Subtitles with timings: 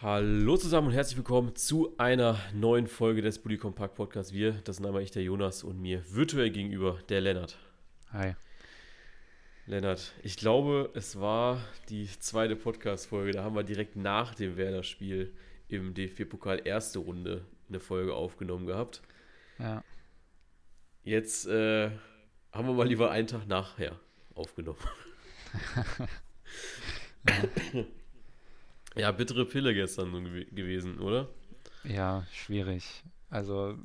[0.00, 4.32] Hallo zusammen und herzlich willkommen zu einer neuen Folge des Bully Compact Podcasts.
[4.32, 7.58] Wir, das sind einmal ich, der Jonas und mir virtuell gegenüber der Lennart.
[8.12, 8.36] Hi.
[9.66, 13.32] Lennart, ich glaube, es war die zweite Podcast-Folge.
[13.32, 15.34] Da haben wir direkt nach dem Werder-Spiel
[15.66, 19.02] im DFB-Pokal erste Runde eine Folge aufgenommen gehabt.
[19.58, 19.82] Ja.
[21.02, 21.90] Jetzt äh,
[22.52, 23.98] haben wir mal lieber einen Tag nachher
[24.32, 24.78] aufgenommen.
[27.72, 27.84] ja.
[28.94, 31.28] Ja, bittere Pille gestern gew gewesen, oder?
[31.84, 33.04] Ja, schwierig.
[33.30, 33.78] Also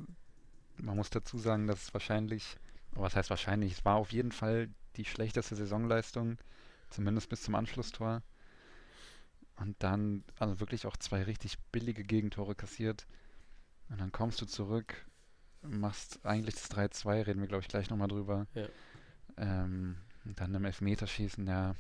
[0.78, 2.58] man muss dazu sagen, dass es wahrscheinlich,
[2.92, 6.38] was heißt wahrscheinlich, es war auf jeden Fall die schlechteste Saisonleistung,
[6.90, 8.22] zumindest bis zum Anschlusstor.
[9.56, 13.06] Und dann also wirklich auch zwei richtig billige Gegentore kassiert.
[13.90, 15.06] Und dann kommst du zurück,
[15.62, 18.48] machst eigentlich das 3-2, reden wir glaube ich gleich nochmal drüber.
[18.56, 18.68] Ja.
[19.38, 21.76] Ähm, und dann im Elfmeterschießen, ja,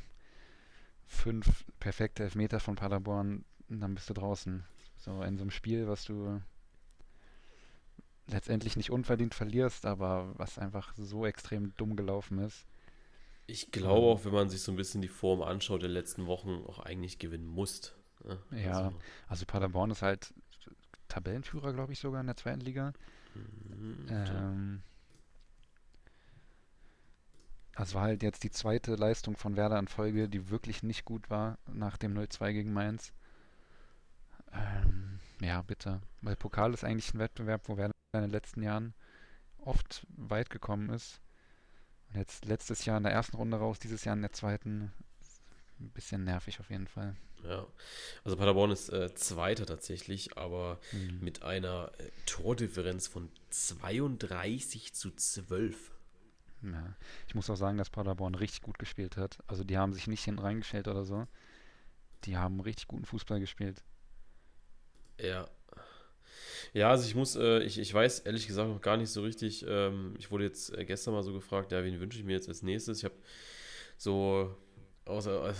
[1.14, 4.64] fünf perfekte Elfmeter von Paderborn, dann bist du draußen.
[4.98, 6.42] So in so einem Spiel, was du
[8.28, 12.66] letztendlich nicht unverdient verlierst, aber was einfach so extrem dumm gelaufen ist.
[13.48, 16.64] Ich glaube auch, wenn man sich so ein bisschen die Form anschaut der letzten Wochen,
[16.68, 17.94] auch eigentlich gewinnen muss.
[18.24, 18.40] Ne?
[18.52, 18.94] Ja, also,
[19.28, 20.34] also Paderborn ist halt
[21.10, 22.94] Tabellenführer, glaube ich, sogar in der zweiten Liga.
[23.36, 24.82] Mhm, Ähm,
[27.76, 31.30] also war halt jetzt die zweite Leistung von Werder in Folge, die wirklich nicht gut
[31.30, 33.14] war nach dem 0-2 gegen Mainz.
[34.54, 36.02] Ähm, ja, bitte.
[36.22, 38.94] Weil Pokal ist eigentlich ein Wettbewerb, wo Werder in den letzten Jahren
[39.58, 41.20] oft weit gekommen ist.
[42.10, 44.94] Und jetzt letztes Jahr in der ersten Runde raus, dieses Jahr in der zweiten.
[45.80, 47.16] Ein bisschen nervig auf jeden Fall.
[47.44, 47.66] Ja,
[48.24, 51.20] also Paderborn ist äh, Zweiter tatsächlich, aber Mhm.
[51.22, 55.92] mit einer äh, Tordifferenz von 32 zu 12.
[56.64, 56.96] Ja.
[57.28, 59.40] Ich muss auch sagen, dass Paderborn richtig gut gespielt hat.
[59.48, 61.28] Also die haben sich nicht hinten reingestellt oder so.
[62.24, 63.84] Die haben richtig guten Fußball gespielt.
[65.20, 65.50] Ja.
[66.74, 69.66] Ja, also ich muss, äh, ich, ich weiß ehrlich gesagt noch gar nicht so richtig.
[69.68, 72.48] Ähm, ich wurde jetzt äh, gestern mal so gefragt, ja, wen wünsche ich mir jetzt
[72.48, 73.00] als nächstes?
[73.00, 73.16] Ich habe
[73.98, 74.56] so
[75.06, 75.54] außer, äh,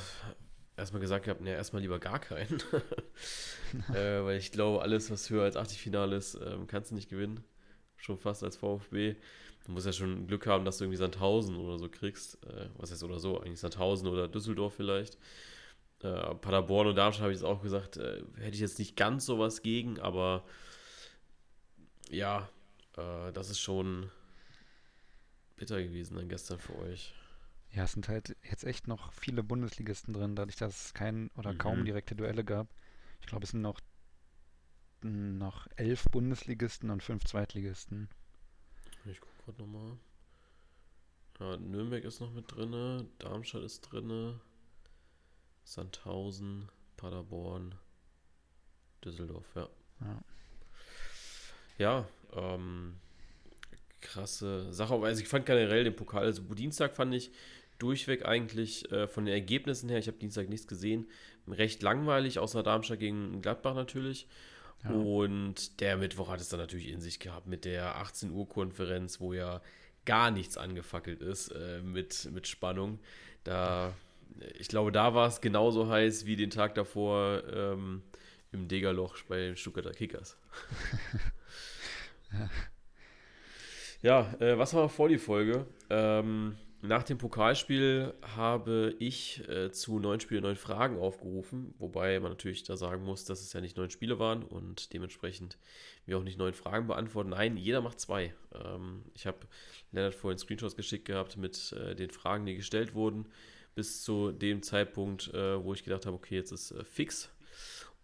[0.78, 2.60] erstmal gesagt gehabt, ja, erstmal lieber gar keinen.
[3.94, 7.44] äh, weil ich glaube, alles, was höher als Achtelfinale ist, ähm, kannst du nicht gewinnen.
[7.98, 9.16] Schon fast als VfB.
[9.66, 12.44] Du musst ja schon Glück haben, dass du irgendwie Sandhausen oder so kriegst.
[12.46, 13.40] Äh, was heißt oder so?
[13.42, 15.18] Eigentlich Sandhausen oder Düsseldorf vielleicht.
[16.02, 19.26] Äh, Paderborn und Darmstadt habe ich jetzt auch gesagt, äh, hätte ich jetzt nicht ganz
[19.26, 20.46] sowas gegen, aber
[22.10, 22.50] ja,
[22.98, 24.10] äh, das ist schon
[25.58, 27.14] bitter gewesen dann gestern für euch.
[27.72, 31.54] Ja, es sind halt jetzt echt noch viele Bundesligisten drin, dadurch, dass es kein oder
[31.54, 31.86] kaum Mhm.
[31.86, 32.74] direkte Duelle gab.
[33.20, 33.80] Ich glaube, es sind noch,
[35.04, 38.10] noch elf Bundesligisten und fünf Zweitligisten.
[39.06, 39.98] Ich gucke gerade nochmal.
[41.40, 44.40] Ja, Nürnberg ist noch mit drinne, Darmstadt ist drinne,
[45.64, 47.76] Sandhausen, Paderborn,
[49.04, 49.70] Düsseldorf, ja.
[50.02, 50.24] Ja.
[51.80, 52.96] Ja, ähm,
[54.00, 54.94] krasse Sache.
[54.94, 57.32] Aber Also ich fand generell den Pokal, also Dienstag fand ich
[57.80, 61.10] durchweg eigentlich äh, von den Ergebnissen her, ich habe Dienstag nichts gesehen,
[61.48, 64.28] recht langweilig, außer Darmstadt gegen Gladbach natürlich.
[64.84, 64.92] Ja.
[64.92, 69.20] Und der Mittwoch hat es dann natürlich in sich gehabt mit der 18 Uhr Konferenz,
[69.20, 69.62] wo ja
[70.06, 73.00] gar nichts angefackelt ist äh, mit, mit Spannung.
[73.44, 73.94] Da,
[74.58, 78.02] ich glaube, da war es genauso heiß wie den Tag davor ähm,
[78.52, 80.38] im Degerloch bei den Stuttgarter Kickers.
[84.04, 85.66] Ja, äh, was war vor die Folge?
[85.90, 92.32] Ähm, nach dem Pokalspiel habe ich äh, zu neun Spiele neun Fragen aufgerufen, wobei man
[92.32, 95.58] natürlich da sagen muss, dass es ja nicht neun Spiele waren und dementsprechend
[96.06, 97.30] wir auch nicht neun Fragen beantworten.
[97.30, 98.36] Nein, jeder macht zwei.
[98.54, 99.38] Ähm, ich habe
[99.94, 103.28] Lennart vorhin Screenshots geschickt gehabt mit äh, den Fragen, die gestellt wurden,
[103.76, 107.30] bis zu dem Zeitpunkt, äh, wo ich gedacht habe, okay, jetzt ist äh, fix.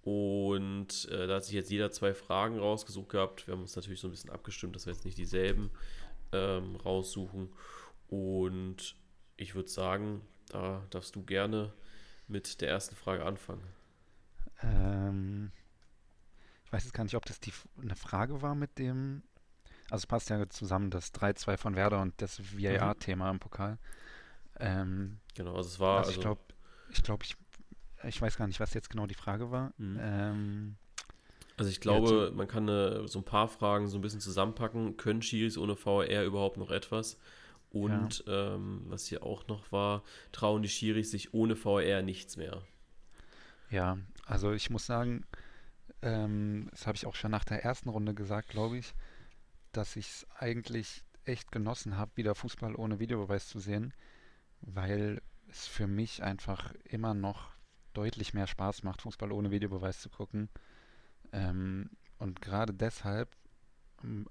[0.03, 3.45] Und äh, da hat sich jetzt jeder zwei Fragen rausgesucht gehabt.
[3.45, 5.69] Wir haben uns natürlich so ein bisschen abgestimmt, dass wir jetzt nicht dieselben
[6.31, 7.49] ähm, raussuchen.
[8.09, 8.95] Und
[9.37, 11.73] ich würde sagen, da darfst du gerne
[12.27, 13.63] mit der ersten Frage anfangen.
[14.61, 15.51] Ähm,
[16.65, 19.23] ich weiß jetzt gar nicht, ob das die, eine Frage war mit dem.
[19.89, 23.79] Also es passt ja zusammen, das 3-2 von Werder und das VAR-Thema im Pokal.
[24.59, 25.97] Ähm, Genau, also es war.
[25.97, 26.41] also ich Also, glaube,
[26.89, 27.35] ich glaube, ich,
[28.03, 29.73] ich weiß gar nicht, was jetzt genau die Frage war.
[29.77, 29.99] Mhm.
[29.99, 30.77] Ähm,
[31.57, 34.95] also ich glaube, man kann äh, so ein paar Fragen so ein bisschen zusammenpacken.
[34.97, 37.19] Können Schiris ohne VR überhaupt noch etwas?
[37.71, 42.63] Und ähm, was hier auch noch war, trauen die Schiris sich ohne VR nichts mehr.
[43.69, 45.25] Ja, also ich muss sagen,
[46.01, 48.93] ähm, das habe ich auch schon nach der ersten Runde gesagt, glaube ich,
[49.71, 53.93] dass ich es eigentlich echt genossen habe, wieder Fußball ohne Videobeweis zu sehen,
[54.61, 57.51] weil es für mich einfach immer noch
[57.93, 60.49] deutlich mehr Spaß macht, Fußball ohne Videobeweis zu gucken.
[61.31, 63.29] Ähm, und gerade deshalb,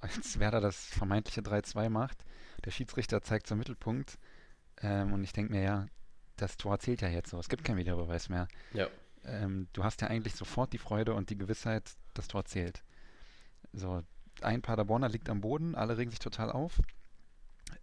[0.00, 2.24] als Werder das vermeintliche 3-2 macht,
[2.64, 4.18] der Schiedsrichter zeigt zum Mittelpunkt
[4.80, 5.86] ähm, und ich denke mir, ja,
[6.36, 8.48] das Tor zählt ja jetzt so, es gibt keinen Videobeweis mehr.
[8.72, 8.88] Ja.
[9.24, 12.82] Ähm, du hast ja eigentlich sofort die Freude und die Gewissheit, das Tor zählt.
[13.72, 14.02] So,
[14.40, 16.80] ein Paderborner liegt am Boden, alle regen sich total auf.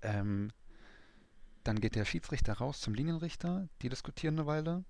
[0.02, 0.52] Ähm,
[1.64, 4.86] dann geht der Schiedsrichter raus zum Linienrichter, die diskutieren eine Weile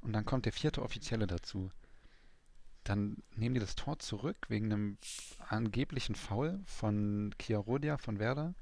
[0.00, 1.70] und dann kommt der vierte Offizielle dazu.
[2.90, 4.98] Dann nehmen die das Tor zurück wegen einem
[5.48, 8.52] angeblichen Foul von Chiarodia von Werder,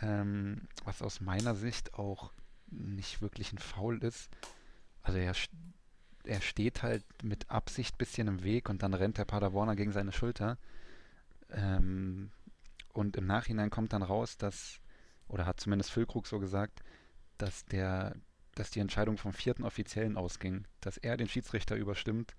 [0.00, 2.32] ähm, was aus meiner Sicht auch
[2.68, 4.30] nicht wirklich ein Foul ist.
[5.02, 5.34] Also er,
[6.22, 9.90] er steht halt mit Absicht ein bisschen im Weg und dann rennt der Paderborner gegen
[9.90, 10.56] seine Schulter.
[11.50, 12.30] Ähm,
[12.92, 14.78] und im Nachhinein kommt dann raus, dass,
[15.26, 16.84] oder hat zumindest Füllkrug so gesagt,
[17.36, 18.14] dass der,
[18.54, 22.36] dass die Entscheidung vom vierten Offiziellen ausging, dass er den Schiedsrichter überstimmt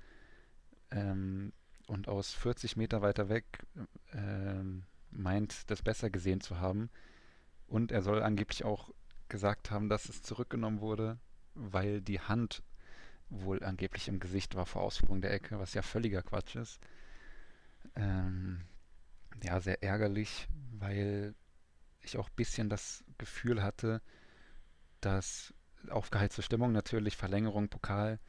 [0.91, 1.53] ähm,
[1.87, 3.45] und aus 40 Meter weiter weg
[4.13, 6.89] ähm, meint, das besser gesehen zu haben.
[7.67, 8.91] Und er soll angeblich auch
[9.27, 11.19] gesagt haben, dass es zurückgenommen wurde,
[11.53, 12.63] weil die Hand
[13.29, 16.79] wohl angeblich im Gesicht war vor Ausführung der Ecke, was ja völliger Quatsch ist.
[17.95, 18.61] Ähm,
[19.43, 21.35] ja, sehr ärgerlich, weil
[22.01, 24.01] ich auch ein bisschen das Gefühl hatte,
[25.01, 25.53] dass
[25.89, 28.19] aufgeheizte Stimmung natürlich, Verlängerung, Pokal,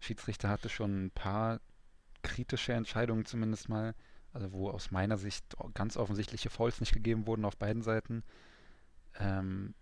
[0.00, 1.60] Schiedsrichter hatte schon ein paar
[2.26, 3.94] kritische Entscheidungen zumindest mal,
[4.32, 8.22] also wo aus meiner Sicht ganz offensichtliche Fouls nicht gegeben wurden auf beiden Seiten.
[9.18, 9.74] Ähm,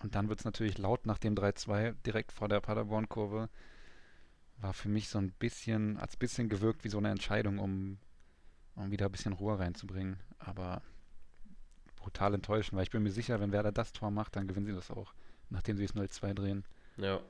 [0.00, 3.48] und dann wird es natürlich laut nach dem 3-2 direkt vor der Paderborn-Kurve.
[4.58, 7.98] War für mich so ein bisschen, als bisschen gewirkt wie so eine Entscheidung, um
[8.80, 10.16] um wieder ein bisschen Ruhe reinzubringen.
[10.38, 10.82] Aber
[11.96, 14.72] brutal enttäuschend, weil ich bin mir sicher, wenn Werder das Tor macht, dann gewinnen sie
[14.72, 15.12] das auch,
[15.50, 16.64] nachdem sie es 0-2 drehen.
[16.96, 17.20] Ja.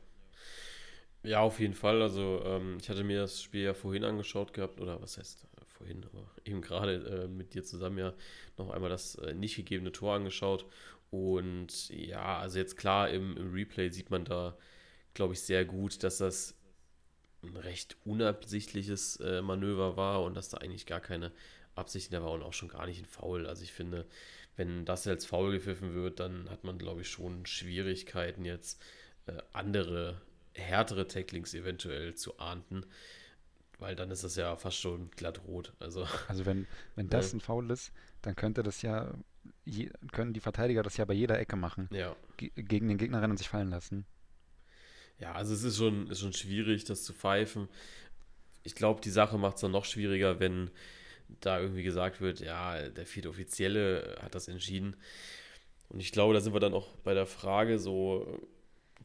[1.23, 2.01] Ja, auf jeden Fall.
[2.03, 5.65] Also ähm, ich hatte mir das Spiel ja vorhin angeschaut gehabt, oder was heißt äh,
[5.67, 8.15] vorhin, aber eben gerade äh, mit dir zusammen ja
[8.57, 10.65] noch einmal das äh, nicht gegebene Tor angeschaut.
[11.11, 14.57] Und ja, also jetzt klar, im, im Replay sieht man da,
[15.15, 16.55] glaube ich, sehr gut, dass das
[17.43, 21.33] ein recht unabsichtliches äh, Manöver war und dass da eigentlich gar keine
[21.75, 23.47] Absicht da war und auch schon gar nicht ein Foul.
[23.47, 24.07] Also ich finde,
[24.57, 28.83] wenn das als Foul gepfiffen wird, dann hat man, glaube ich, schon Schwierigkeiten jetzt
[29.27, 30.21] äh, andere,
[30.55, 32.87] härtere Tacklings eventuell zu ahnden,
[33.79, 35.73] weil dann ist das ja fast schon glatt rot.
[35.79, 36.67] Also, also wenn,
[36.97, 37.93] wenn das ein Foul ist,
[38.23, 39.13] dann könnte das ja,
[39.65, 41.89] je, können die Verteidiger das ja bei jeder Ecke machen.
[41.93, 42.15] Ja.
[42.37, 44.07] gegen den Gegner rennen und sich fallen lassen.
[45.19, 47.69] Ja, also es ist schon, ist schon schwierig, das zu pfeifen.
[48.63, 50.71] Ich glaube, die Sache macht es dann noch schwieriger, wenn
[51.41, 54.97] da irgendwie gesagt wird, ja, der vierte Offizielle hat das entschieden.
[55.89, 58.41] Und ich glaube, da sind wir dann auch bei der Frage so,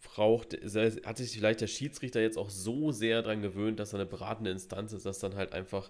[0.01, 4.09] braucht, hat sich vielleicht der Schiedsrichter jetzt auch so sehr daran gewöhnt, dass er eine
[4.09, 5.89] beratende Instanz ist, dass dann halt einfach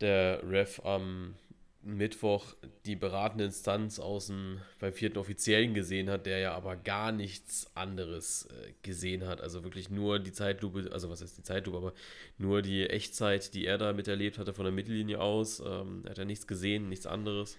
[0.00, 1.34] der Ref am
[1.82, 2.54] Mittwoch
[2.86, 8.46] die beratende Instanz außen beim vierten Offiziellen gesehen hat, der ja aber gar nichts anderes
[8.46, 9.40] äh, gesehen hat.
[9.40, 11.92] Also wirklich nur die Zeitlupe, also was ist die Zeitlupe, aber
[12.36, 15.60] nur die Echtzeit, die er da miterlebt hatte von der Mittellinie aus.
[15.60, 17.56] Ähm, er hat ja nichts gesehen, nichts anderes.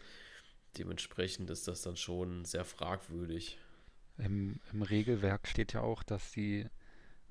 [0.77, 3.57] Dementsprechend ist das dann schon sehr fragwürdig.
[4.19, 6.67] Im, im Regelwerk steht ja auch, dass die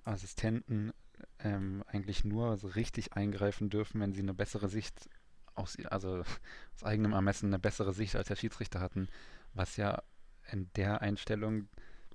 [0.04, 0.92] Assistenten
[1.40, 5.08] ähm, eigentlich nur so richtig eingreifen dürfen, wenn sie eine bessere Sicht
[5.54, 6.22] aus, also
[6.74, 9.08] aus eigenem Ermessen eine bessere Sicht als der Schiedsrichter hatten,
[9.54, 10.02] was ja
[10.50, 11.68] in der Einstellung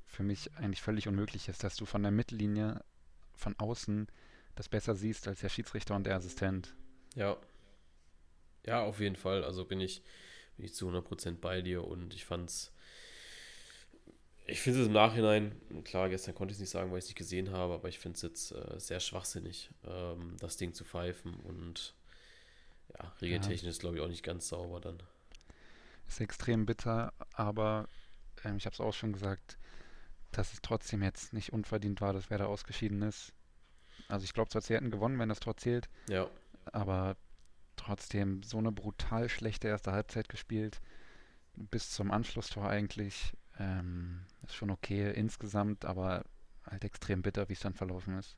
[0.06, 2.84] für mich eigentlich völlig unmöglich ist, dass du von der Mittellinie
[3.34, 4.08] von außen
[4.56, 6.76] das besser siehst als der Schiedsrichter und der Assistent.
[7.16, 7.38] Ja.
[8.66, 9.44] Ja, auf jeden Fall.
[9.44, 10.04] Also bin ich,
[10.56, 12.72] bin ich zu 100% bei dir und ich fand's
[14.46, 17.10] ich finde es im Nachhinein, klar, gestern konnte ich es nicht sagen, weil ich es
[17.10, 20.84] nicht gesehen habe, aber ich finde es jetzt äh, sehr schwachsinnig, ähm, das Ding zu
[20.84, 21.96] pfeifen und
[22.98, 23.70] ja, regeltechnisch ja.
[23.70, 25.02] ist, glaube ich, auch nicht ganz sauber dann.
[26.08, 27.88] Ist extrem bitter, aber
[28.44, 29.58] ähm, ich habe es auch schon gesagt,
[30.32, 33.34] dass es trotzdem jetzt nicht unverdient war, dass wer da ausgeschieden ist.
[34.10, 35.90] Also ich glaube zwar, sie hätten gewonnen, wenn das Tor zählt.
[36.10, 36.28] Ja.
[36.66, 37.16] Aber
[37.76, 40.82] trotzdem so eine brutal schlechte erste Halbzeit gespielt.
[41.56, 43.34] Bis zum Anschlusstor eigentlich.
[43.60, 46.26] Ähm, ist schon okay insgesamt, aber
[46.66, 48.36] halt extrem bitter, wie es dann verlaufen ist.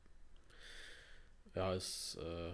[1.54, 2.52] Ja, ist äh,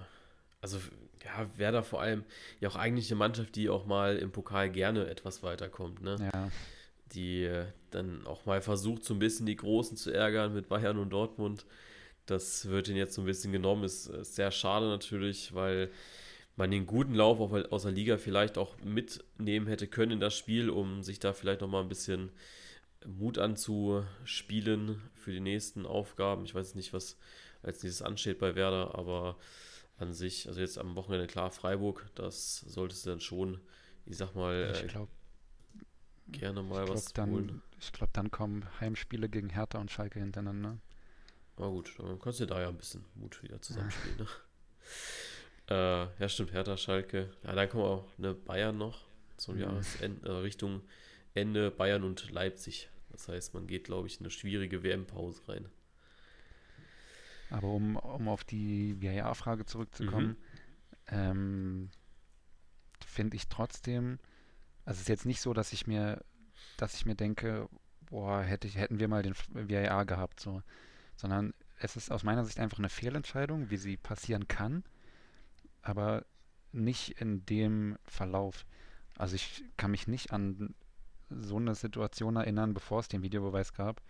[0.61, 0.77] also
[1.25, 2.23] ja, Werder vor allem
[2.59, 6.17] ja auch eigentlich eine Mannschaft, die auch mal im Pokal gerne etwas weiterkommt, ne?
[6.33, 6.51] Ja.
[7.13, 10.97] Die äh, dann auch mal versucht, so ein bisschen die Großen zu ärgern mit Bayern
[10.97, 11.65] und Dortmund.
[12.25, 13.83] Das wird ihnen jetzt so ein bisschen genommen.
[13.83, 15.91] Ist, ist sehr schade natürlich, weil
[16.55, 17.39] man den guten Lauf
[17.71, 21.61] aus der Liga vielleicht auch mitnehmen hätte können in das Spiel, um sich da vielleicht
[21.61, 22.31] nochmal ein bisschen
[23.05, 26.45] Mut anzuspielen für die nächsten Aufgaben.
[26.45, 27.17] Ich weiß nicht, was
[27.63, 29.37] als dieses ansteht bei Werder, aber
[29.97, 33.59] an sich, also jetzt am Wochenende klar Freiburg, das solltest du dann schon,
[34.05, 37.61] ich sag mal, ich glaub, äh, gerne mal ich was glaub, dann, holen.
[37.79, 40.77] Ich glaube, dann kommen Heimspiele gegen Hertha und Schalke hintereinander.
[41.57, 44.17] Na gut, dann kannst du da ja ein bisschen Mut wieder zusammenspielen.
[44.17, 44.27] Ne?
[45.71, 47.29] äh, ja, stimmt, Hertha, Schalke.
[47.43, 49.05] Ja, dann kommen auch ne, Bayern noch
[49.37, 49.61] zum Mhm.
[49.61, 50.81] Jahresende, äh, Richtung
[51.33, 52.89] Ende Bayern und Leipzig.
[53.09, 55.69] Das heißt, man geht, glaube ich, in eine schwierige WM-Pause rein.
[57.49, 60.37] Aber um, um auf die VAR-Frage zurückzukommen,
[61.07, 61.89] ähm,
[63.05, 64.19] finde ich trotzdem,
[64.85, 66.23] also es ist jetzt nicht so, dass ich mir,
[66.77, 67.67] dass ich mir denke,
[68.09, 70.61] boah, hätte ich, hätten wir mal den VAR gehabt, so,
[71.17, 74.83] sondern es ist aus meiner Sicht einfach eine Fehlentscheidung, wie sie passieren kann,
[75.81, 76.25] aber
[76.71, 78.65] nicht in dem Verlauf.
[79.17, 80.73] Also ich kann mich nicht an
[81.29, 84.01] so eine Situation erinnern, bevor es den Videobeweis gab,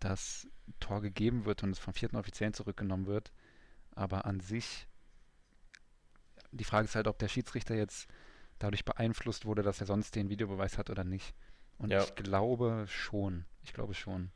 [0.00, 0.46] dass
[0.80, 3.32] Tor gegeben wird und es vom vierten Offiziellen zurückgenommen wird.
[3.94, 4.86] Aber an sich,
[6.52, 8.08] die Frage ist halt, ob der Schiedsrichter jetzt
[8.58, 11.34] dadurch beeinflusst wurde, dass er sonst den Videobeweis hat oder nicht.
[11.78, 12.02] Und Ja.
[12.02, 13.44] ich glaube schon.
[13.62, 14.30] Ich glaube schon.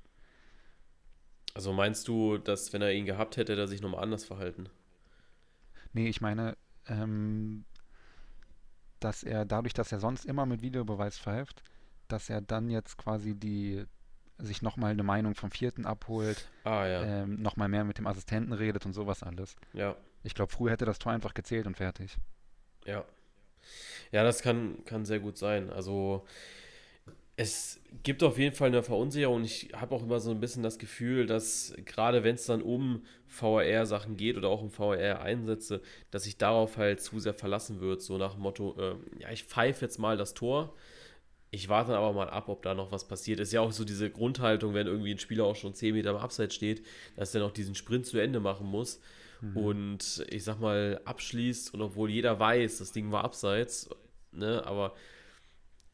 [1.55, 4.69] Also meinst du, dass wenn er ihn gehabt hätte, hätte er sich nochmal anders verhalten?
[5.93, 6.57] Nee, ich meine,
[6.87, 7.65] ähm,
[9.01, 11.63] dass er dadurch, dass er sonst immer mit Videobeweis pfeift,
[12.09, 13.85] dass er dann jetzt quasi die
[14.39, 18.53] sich nochmal eine Meinung vom Vierten abholt, Ah ja, ähm, nochmal mehr mit dem Assistenten
[18.53, 19.57] redet und sowas alles.
[19.73, 22.17] ja, Ich glaube, früher hätte das Tor einfach gezählt und fertig.
[22.85, 23.05] ja.
[24.11, 25.71] Ja, das kann, kann sehr gut sein.
[25.71, 26.27] Also
[27.43, 29.45] es gibt auf jeden Fall eine Verunsicherung.
[29.45, 33.03] Ich habe auch immer so ein bisschen das Gefühl, dass gerade wenn es dann um
[33.29, 38.03] VAR-Sachen geht oder auch um VAR-Einsätze, dass sich darauf halt zu sehr verlassen wird.
[38.03, 40.75] So nach dem Motto, äh, ja, ich pfeife jetzt mal das Tor.
[41.51, 43.41] Ich warte dann aber mal ab, ob da noch was passiert.
[43.41, 46.17] Ist ja auch so diese Grundhaltung, wenn irgendwie ein Spieler auch schon 10 Meter am
[46.17, 46.83] Abseits steht,
[47.17, 49.01] dass er noch diesen Sprint zu Ende machen muss
[49.55, 53.91] und ich sag mal abschließt und obwohl jeder weiß, das Ding war abseits,
[54.31, 54.95] ne, aber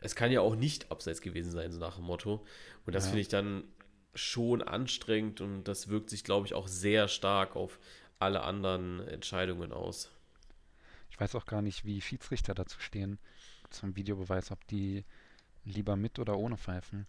[0.00, 2.44] es kann ja auch nicht abseits gewesen sein, so nach dem Motto.
[2.86, 3.10] Und das Ja.
[3.10, 3.64] finde ich dann
[4.14, 7.78] schon anstrengend und das wirkt sich, glaube ich, auch sehr stark auf
[8.18, 10.10] alle anderen Entscheidungen aus.
[11.10, 13.18] Ich weiß auch gar nicht, wie Schiedsrichter dazu stehen
[13.70, 15.04] zum Videobeweis, ob die
[15.64, 17.06] lieber mit oder ohne pfeifen.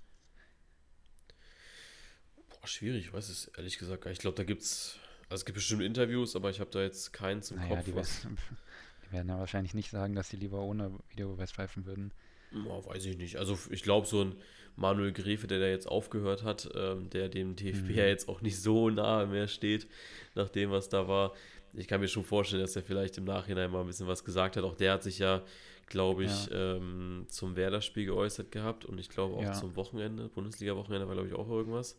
[2.49, 4.17] Boah, schwierig, ich weiß es ehrlich gesagt gar nicht.
[4.19, 4.97] Ich glaube, da gibt's,
[5.29, 7.85] also es gibt bestimmt Interviews, aber ich habe da jetzt keins im Naja, Kopf.
[7.85, 8.27] die, was,
[9.11, 12.11] werden ja wahrscheinlich nicht sagen, dass sie lieber ohne Videobeweis pfeifen würden.
[12.51, 13.37] Boah, weiß ich nicht.
[13.37, 14.35] Also ich glaube, so ein
[14.75, 17.95] Manuel Gräfe, der da jetzt aufgehört hat, ähm, der dem DFB Mhm.
[17.95, 19.87] ja jetzt auch nicht so nahe mehr steht,
[20.35, 21.33] nach dem, was da war.
[21.73, 24.57] Ich kann mir schon vorstellen, dass er vielleicht im Nachhinein mal ein bisschen was gesagt
[24.57, 24.63] hat.
[24.63, 25.43] Auch der hat sich ja,
[25.87, 29.53] glaube ich, ähm, zum Werder-Spiel geäußert gehabt und ich glaube auch Ja.
[29.53, 31.97] zum Wochenende, Bundesliga-Wochenende war, glaube ich, auch irgendwas.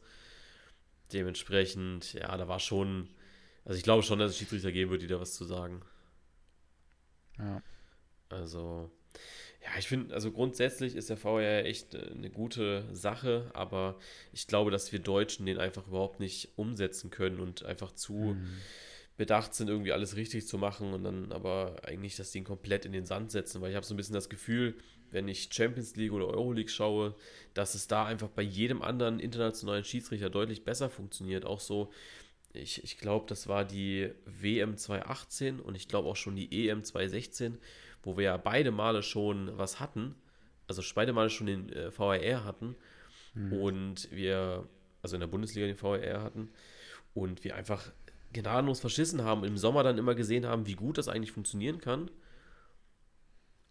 [1.12, 3.08] Dementsprechend, ja, da war schon,
[3.64, 5.82] also ich glaube schon, dass es Schiedsrichter geben wird, die da was zu sagen.
[7.38, 7.62] Ja,
[8.28, 8.90] Also,
[9.62, 13.98] ja, ich finde, also grundsätzlich ist der VR ja echt äh, eine gute Sache, aber
[14.32, 18.62] ich glaube, dass wir Deutschen den einfach überhaupt nicht umsetzen können und einfach zu Mhm.
[19.16, 22.92] bedacht sind, irgendwie alles richtig zu machen und dann aber eigentlich das Ding komplett in
[22.92, 24.76] den Sand setzen, weil ich habe so ein bisschen das Gefühl,
[25.10, 27.14] wenn ich Champions League oder Euroleague schaue,
[27.52, 31.44] dass es da einfach bei jedem anderen internationalen Schiedsrichter deutlich besser funktioniert.
[31.44, 31.90] Auch so,
[32.52, 36.82] ich, ich glaube, das war die WM 2018 und ich glaube auch schon die EM
[36.82, 37.58] 2016,
[38.02, 40.14] wo wir ja beide Male schon was hatten,
[40.66, 42.76] also beide Male schon den äh, VAR hatten
[43.34, 43.52] Mhm.
[43.52, 44.66] und wir,
[45.02, 46.48] also in der Bundesliga den VAR hatten
[47.14, 47.92] und wir einfach
[48.32, 52.10] gnadenlos verschissen haben, im Sommer dann immer gesehen haben, wie gut das eigentlich funktionieren kann.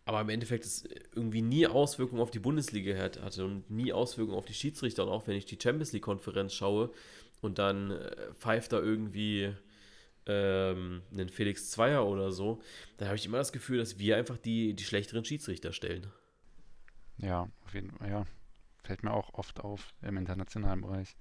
[0.06, 4.38] Aber im Endeffekt es irgendwie nie Auswirkungen auf die Bundesliga hat- hatte und nie Auswirkungen
[4.38, 5.04] auf die Schiedsrichter.
[5.04, 6.90] Und auch wenn ich die Champions League-Konferenz schaue
[7.42, 9.54] und dann äh, pfeift da irgendwie
[10.30, 12.62] ähm, einen Felix Zweier oder so,
[12.98, 16.08] dann habe ich immer das Gefühl, dass wir einfach die, die schlechteren Schiedsrichter stellen.
[17.18, 18.26] ja, auf jeden Fall, ja.
[18.84, 21.16] Fällt mir auch oft auf im internationalen Bereich.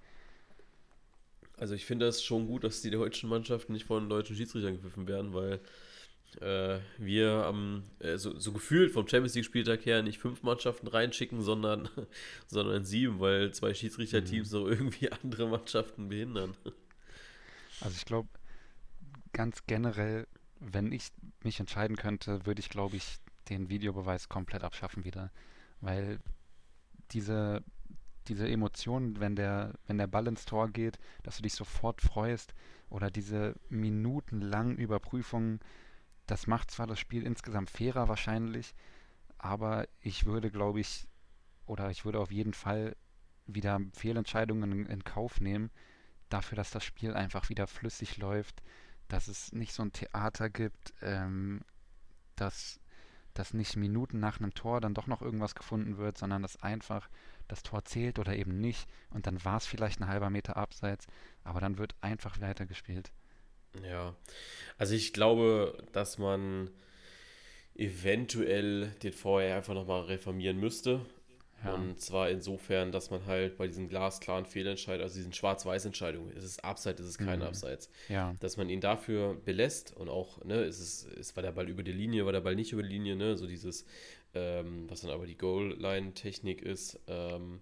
[1.56, 5.08] Also ich finde es schon gut, dass die deutschen Mannschaften nicht von deutschen Schiedsrichtern gepfiffen
[5.08, 5.60] werden, weil
[6.40, 10.86] äh, wir am, äh, so, so gefühlt vom Champions League Spieltag her nicht fünf Mannschaften
[10.86, 11.88] reinschicken, sondern,
[12.46, 16.54] sondern sieben, weil zwei Schiedsrichterteams noch irgendwie andere Mannschaften behindern.
[17.80, 18.28] Also ich glaube,
[19.32, 20.26] ganz generell,
[20.60, 21.08] wenn ich
[21.42, 23.18] mich entscheiden könnte, würde ich, glaube ich,
[23.48, 25.30] den Videobeweis komplett abschaffen wieder.
[25.80, 26.18] Weil
[27.12, 27.62] diese,
[28.26, 32.54] diese Emotionen, wenn der, wenn der Ball ins Tor geht, dass du dich sofort freust
[32.90, 35.60] oder diese minutenlangen Überprüfungen,
[36.26, 38.74] das macht zwar das Spiel insgesamt fairer wahrscheinlich,
[39.38, 41.06] aber ich würde, glaube ich,
[41.64, 42.96] oder ich würde auf jeden Fall
[43.46, 45.70] wieder Fehlentscheidungen in, in Kauf nehmen,
[46.28, 48.62] dafür, dass das Spiel einfach wieder flüssig läuft,
[49.08, 51.62] dass es nicht so ein Theater gibt, ähm,
[52.36, 52.80] dass,
[53.34, 57.08] dass nicht Minuten nach einem Tor dann doch noch irgendwas gefunden wird, sondern dass einfach
[57.48, 61.06] das Tor zählt oder eben nicht und dann war es vielleicht ein halber Meter abseits,
[61.44, 63.10] aber dann wird einfach weitergespielt.
[63.82, 64.14] Ja,
[64.76, 66.70] also ich glaube, dass man
[67.74, 71.04] eventuell den VR einfach nochmal reformieren müsste.
[71.64, 71.74] Ja.
[71.74, 76.60] Und zwar insofern, dass man halt bei diesen glasklaren Fehlentscheidungen, also diesen Schwarz-Weiß-Entscheidungen, ist es
[76.60, 77.46] Abseits, ist es kein mhm.
[77.46, 78.34] Abseits, ja.
[78.40, 81.82] dass man ihn dafür belässt und auch, ne, ist es, ist, war der Ball über
[81.82, 83.86] die Linie, war der Ball nicht über die Linie, ne, so dieses,
[84.34, 87.60] ähm, was dann aber die Goal-Line-Technik ist, ähm,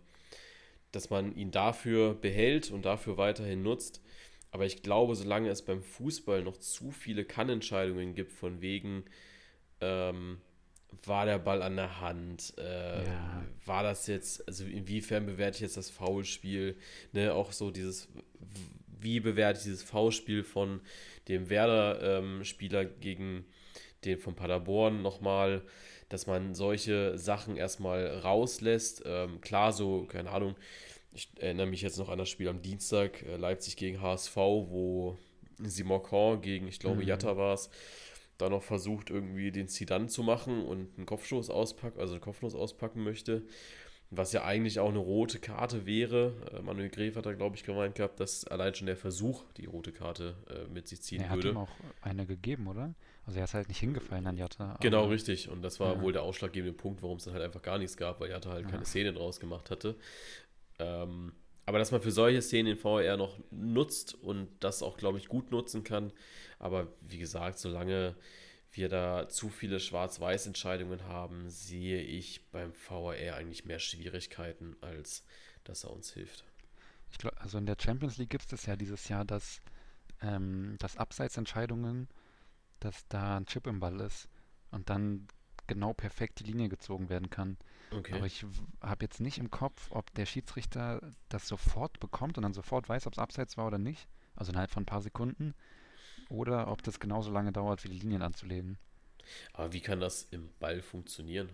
[0.92, 4.02] dass man ihn dafür behält und dafür weiterhin nutzt.
[4.50, 9.04] Aber ich glaube, solange es beim Fußball noch zu viele Kannentscheidungen gibt, von wegen,
[9.80, 10.38] ähm,
[11.04, 12.54] war der Ball an der Hand?
[12.58, 13.44] Äh, ja.
[13.64, 16.76] War das jetzt, also inwiefern bewerte ich jetzt das Foulspiel?
[17.12, 18.08] Ne, auch so dieses,
[19.00, 20.80] wie bewerte ich dieses Foulspiel von
[21.28, 23.44] dem Werder-Spieler ähm, gegen
[24.04, 25.62] den von Paderborn nochmal,
[26.08, 29.02] dass man solche Sachen erstmal rauslässt.
[29.04, 30.54] Ähm, klar, so, keine Ahnung,
[31.12, 35.18] ich erinnere mich jetzt noch an das Spiel am Dienstag, äh, Leipzig gegen HSV, wo
[35.58, 37.08] Simon Korn gegen, ich glaube, mhm.
[37.08, 37.70] Jatta war es,
[38.38, 42.54] da noch versucht, irgendwie den Zidane zu machen und einen Kopfstoß auspacken, also einen Kopfstoß
[42.54, 43.42] auspacken möchte.
[44.10, 46.32] Was ja eigentlich auch eine rote Karte wäre.
[46.52, 49.64] Äh, Manuel Gref hat da, glaube ich, gemeint gehabt, dass allein schon der Versuch die
[49.64, 51.48] rote Karte äh, mit sich ziehen er würde.
[51.48, 52.94] Er hat ihm auch eine gegeben, oder?
[53.24, 54.78] Also er ist halt nicht hingefallen an Jatta.
[54.80, 55.48] Genau, richtig.
[55.48, 56.02] Und das war ja.
[56.02, 58.66] wohl der ausschlaggebende Punkt, warum es dann halt einfach gar nichts gab, weil Jatta halt
[58.66, 58.70] ja.
[58.70, 59.96] keine Szene draus gemacht hatte.
[60.78, 61.32] Ähm,
[61.64, 65.26] aber dass man für solche Szenen den VR noch nutzt und das auch, glaube ich,
[65.28, 66.12] gut nutzen kann.
[66.58, 68.16] Aber wie gesagt, solange
[68.72, 75.24] wir da zu viele Schwarz-Weiß-Entscheidungen haben, sehe ich beim VR eigentlich mehr Schwierigkeiten, als
[75.64, 76.44] dass er uns hilft.
[77.10, 79.60] Ich glaube, also in der Champions League gibt es ja dieses Jahr, dass,
[80.20, 82.08] ähm, dass Abseitsentscheidungen,
[82.80, 84.28] dass da ein Chip im Ball ist
[84.70, 85.26] und dann
[85.66, 87.56] genau perfekt die Linie gezogen werden kann.
[87.90, 88.14] Okay.
[88.14, 88.44] Aber ich
[88.80, 93.06] habe jetzt nicht im Kopf, ob der Schiedsrichter das sofort bekommt und dann sofort weiß,
[93.06, 94.08] ob es abseits war oder nicht.
[94.34, 95.54] Also innerhalb von ein paar Sekunden.
[96.28, 98.78] Oder ob das genauso lange dauert, wie die Linien anzulegen.
[99.52, 101.50] Aber wie kann das im Ball funktionieren?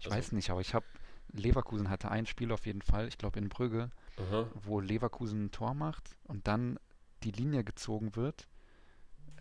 [0.00, 0.86] Ich also, weiß nicht, aber ich habe
[1.32, 4.48] Leverkusen hatte ein Spiel auf jeden Fall, ich glaube in Brügge, aha.
[4.54, 6.78] wo Leverkusen ein Tor macht und dann
[7.24, 8.46] die Linie gezogen wird.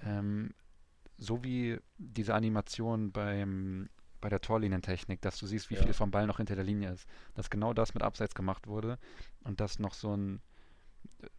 [0.02, 0.54] Ähm,
[1.18, 3.90] so wie diese Animation beim
[4.22, 5.84] bei der Torlinientechnik, dass du siehst, wie ja.
[5.84, 7.06] viel vom Ball noch hinter der Linie ist.
[7.36, 8.98] Dass genau das mit Abseits gemacht wurde
[9.44, 10.42] und dass noch so ein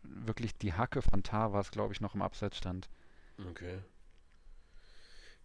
[0.02, 2.90] wirklich die Hacke von Tar war es, glaube ich, noch im Abseits stand.
[3.38, 3.78] Okay.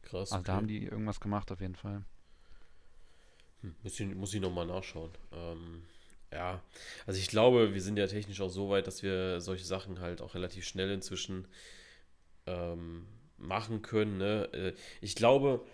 [0.01, 0.31] Krass.
[0.31, 0.43] Also okay.
[0.45, 2.03] da haben die irgendwas gemacht auf jeden Fall.
[3.61, 5.11] Hm, muss, ich, muss ich nochmal nachschauen.
[5.31, 5.83] Ähm,
[6.31, 6.61] ja,
[7.05, 10.21] also ich glaube, wir sind ja technisch auch so weit, dass wir solche Sachen halt
[10.21, 11.47] auch relativ schnell inzwischen
[12.45, 14.17] ähm, machen können.
[14.17, 14.49] Ne?
[14.53, 15.65] Äh, ich glaube,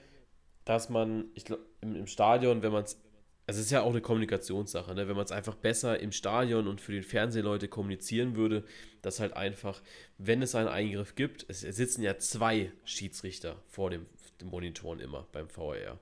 [0.63, 3.01] dass man, ich glaube, im, im Stadion, wenn man es,
[3.47, 5.07] also es ist ja auch eine Kommunikationssache, ne?
[5.07, 8.63] wenn man es einfach besser im Stadion und für die Fernsehleute kommunizieren würde,
[9.03, 9.81] dass halt einfach,
[10.17, 14.07] wenn es einen Eingriff gibt, es, sitzen ja zwei Schiedsrichter vor dem,
[14.41, 15.99] dem Monitoren immer beim VR.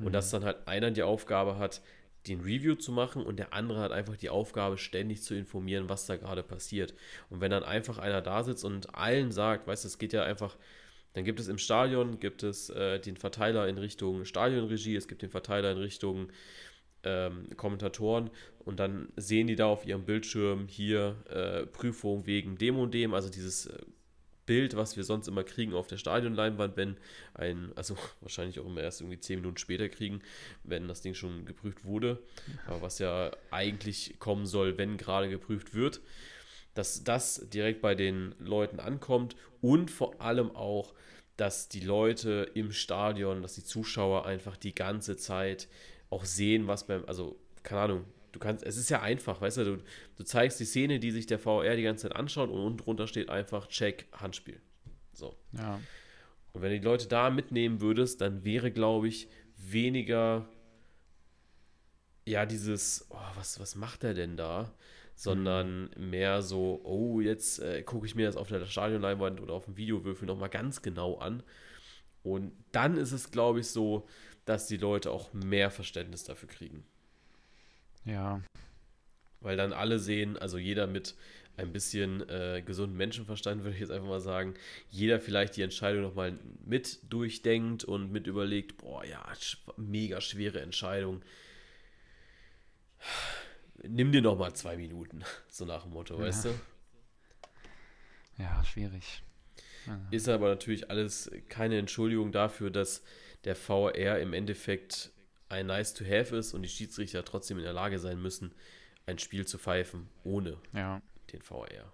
[0.00, 0.12] Und mhm.
[0.12, 1.82] dass dann halt einer die Aufgabe hat,
[2.26, 6.06] den Review zu machen und der andere hat einfach die Aufgabe, ständig zu informieren, was
[6.06, 6.94] da gerade passiert.
[7.30, 10.24] Und wenn dann einfach einer da sitzt und allen sagt, weißt du, es geht ja
[10.24, 10.56] einfach
[11.14, 15.22] dann gibt es im Stadion gibt es äh, den Verteiler in Richtung Stadionregie, es gibt
[15.22, 16.28] den Verteiler in Richtung
[17.04, 22.78] ähm, Kommentatoren und dann sehen die da auf ihrem Bildschirm hier äh, Prüfung wegen dem
[22.78, 23.78] und dem, also dieses äh,
[24.44, 26.96] Bild, was wir sonst immer kriegen auf der Stadionleinwand, wenn
[27.34, 30.20] ein, also wahrscheinlich auch immer erst irgendwie zehn Minuten später kriegen,
[30.64, 32.22] wenn das Ding schon geprüft wurde,
[32.66, 36.00] aber was ja eigentlich kommen soll, wenn gerade geprüft wird
[36.74, 40.94] dass das direkt bei den Leuten ankommt und vor allem auch,
[41.36, 45.68] dass die Leute im Stadion, dass die Zuschauer einfach die ganze Zeit
[46.12, 49.64] auch sehen, was beim, also keine Ahnung, du kannst, es ist ja einfach, weißt du,
[49.64, 49.82] du,
[50.16, 53.06] du zeigst die Szene, die sich der VR die ganze Zeit anschaut und unten drunter
[53.06, 54.60] steht einfach Check, Handspiel.
[55.12, 55.36] So.
[55.52, 55.80] Ja.
[56.52, 60.46] Und wenn du die Leute da mitnehmen würdest, dann wäre, glaube ich, weniger,
[62.26, 64.72] ja, dieses, oh, was, was macht er denn da?
[65.14, 69.66] sondern mehr so, oh, jetzt äh, gucke ich mir das auf der Stadionleinwand oder auf
[69.66, 71.42] dem Videowürfel nochmal ganz genau an.
[72.22, 74.06] Und dann ist es, glaube ich, so,
[74.44, 76.84] dass die Leute auch mehr Verständnis dafür kriegen.
[78.04, 78.42] Ja.
[79.40, 81.14] Weil dann alle sehen, also jeder mit
[81.56, 84.54] ein bisschen äh, gesunden Menschenverstand, würde ich jetzt einfach mal sagen,
[84.88, 89.22] jeder vielleicht die Entscheidung nochmal mit durchdenkt und mit überlegt, boah, ja,
[89.76, 91.22] mega schwere Entscheidung
[93.82, 96.26] nimm dir noch mal zwei Minuten, so nach dem Motto, ja.
[96.26, 96.60] weißt du?
[98.38, 99.22] Ja, schwierig.
[99.86, 100.00] Ja.
[100.10, 103.02] Ist aber natürlich alles keine Entschuldigung dafür, dass
[103.44, 105.10] der VR im Endeffekt
[105.48, 108.54] ein Nice to Have ist und die Schiedsrichter trotzdem in der Lage sein müssen,
[109.06, 111.02] ein Spiel zu pfeifen ohne ja.
[111.32, 111.92] den VR.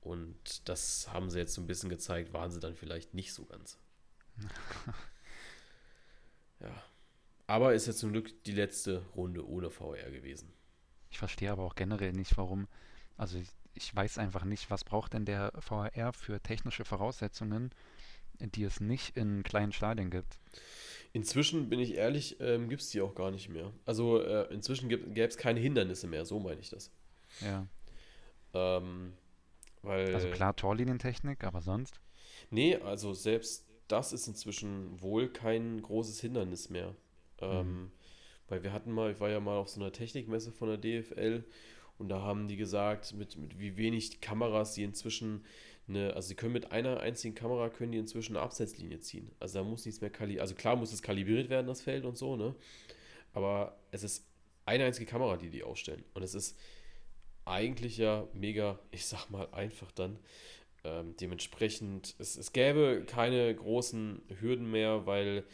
[0.00, 3.46] Und das haben sie jetzt so ein bisschen gezeigt, waren sie dann vielleicht nicht so
[3.46, 3.78] ganz.
[6.60, 6.82] ja.
[7.46, 10.52] Aber ist ja zum Glück die letzte Runde ohne VR gewesen.
[11.10, 12.66] Ich verstehe aber auch generell nicht, warum.
[13.16, 17.70] Also ich, ich weiß einfach nicht, was braucht denn der VR für technische Voraussetzungen,
[18.40, 20.38] die es nicht in kleinen Stadien gibt.
[21.12, 23.72] Inzwischen, bin ich ehrlich, ähm, gibt es die auch gar nicht mehr.
[23.84, 26.90] Also äh, inzwischen gäbe es keine Hindernisse mehr, so meine ich das.
[27.40, 27.66] Ja.
[28.52, 29.12] Ähm,
[29.82, 32.00] weil, also klar, Torlinientechnik, aber sonst?
[32.50, 36.94] Nee, also selbst das ist inzwischen wohl kein großes Hindernis mehr.
[37.40, 37.90] Ähm, mhm.
[38.48, 41.44] Weil wir hatten mal, ich war ja mal auf so einer Technikmesse von der DFL
[41.98, 45.44] und da haben die gesagt, mit, mit wie wenig Kameras sie inzwischen
[45.88, 49.30] eine, also sie können mit einer einzigen Kamera können die inzwischen eine Absetzlinie ziehen.
[49.38, 52.16] Also da muss nichts mehr kalibriert, also klar muss es kalibriert werden, das Feld und
[52.16, 52.54] so, ne?
[53.32, 54.26] Aber es ist
[54.64, 56.04] eine einzige Kamera, die die aufstellen.
[56.14, 56.58] Und es ist
[57.44, 60.18] eigentlich ja mega, ich sag mal einfach dann.
[60.84, 65.44] Ähm, dementsprechend, es, es gäbe keine großen Hürden mehr, weil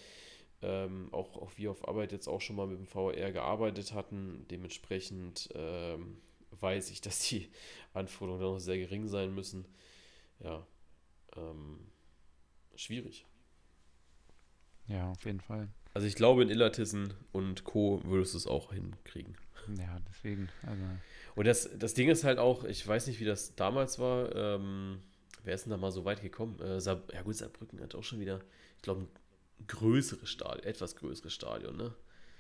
[0.63, 4.47] ähm, auch, auch wir auf Arbeit jetzt auch schon mal mit dem VR gearbeitet hatten.
[4.51, 6.19] Dementsprechend ähm,
[6.61, 7.51] weiß ich, dass die
[7.93, 9.67] Anforderungen noch sehr gering sein müssen.
[10.41, 10.67] Ja,
[11.37, 11.81] ähm,
[12.75, 13.27] schwierig.
[14.87, 15.69] Ja, auf jeden Fall.
[15.95, 18.01] Also ich glaube, in Illertissen und Co.
[18.05, 19.37] würdest du es auch hinkriegen.
[19.79, 20.49] Ja, deswegen.
[20.67, 20.83] Also.
[21.35, 24.35] Und das, das Ding ist halt auch, ich weiß nicht, wie das damals war.
[24.35, 25.01] Ähm,
[25.45, 26.59] wer ist denn da mal so weit gekommen?
[26.61, 28.41] Äh, ja gut, Saarbrücken hat auch schon wieder,
[28.77, 31.95] ich glaube, ein größeres Stadion, etwas größeres Stadion, ne?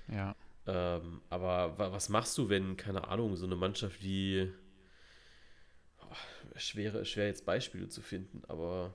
[0.08, 0.34] Ja.
[0.66, 4.52] Ähm, aber was machst du, wenn, keine Ahnung, so eine Mannschaft wie
[5.98, 6.14] oh,
[6.56, 8.94] schwere, schwer jetzt Beispiele zu finden, aber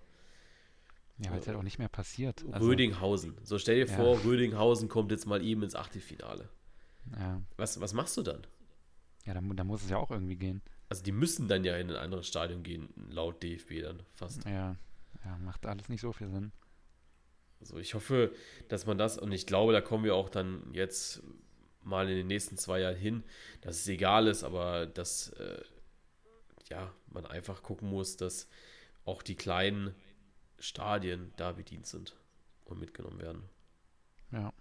[1.18, 2.44] ja, weil es halt auch nicht mehr passiert.
[2.52, 3.38] Also, Rödinghausen.
[3.44, 3.96] So stell dir ja.
[3.96, 6.50] vor, Rödinghausen kommt jetzt mal eben ins Achtelfinale.
[7.18, 7.42] Ja.
[7.58, 8.46] Was, was machst du dann?
[9.26, 10.62] Ja, dann, dann muss es ja auch irgendwie gehen.
[10.90, 14.44] Also die müssen dann ja in ein anderes Stadion gehen, laut DFB dann fast.
[14.46, 14.76] Ja,
[15.24, 16.52] ja macht alles nicht so viel Sinn.
[17.60, 18.34] Also ich hoffe,
[18.68, 21.24] dass man das, und ich glaube, da kommen wir auch dann jetzt
[21.86, 23.24] mal in den nächsten zwei Jahren hin,
[23.62, 25.62] dass es egal ist, aber dass äh,
[26.70, 28.50] ja, man einfach gucken muss, dass
[29.06, 29.96] auch die kleinen
[30.60, 32.16] Stadien da bedient sind
[32.66, 33.44] und mitgenommen werden.
[34.32, 34.54] Ja.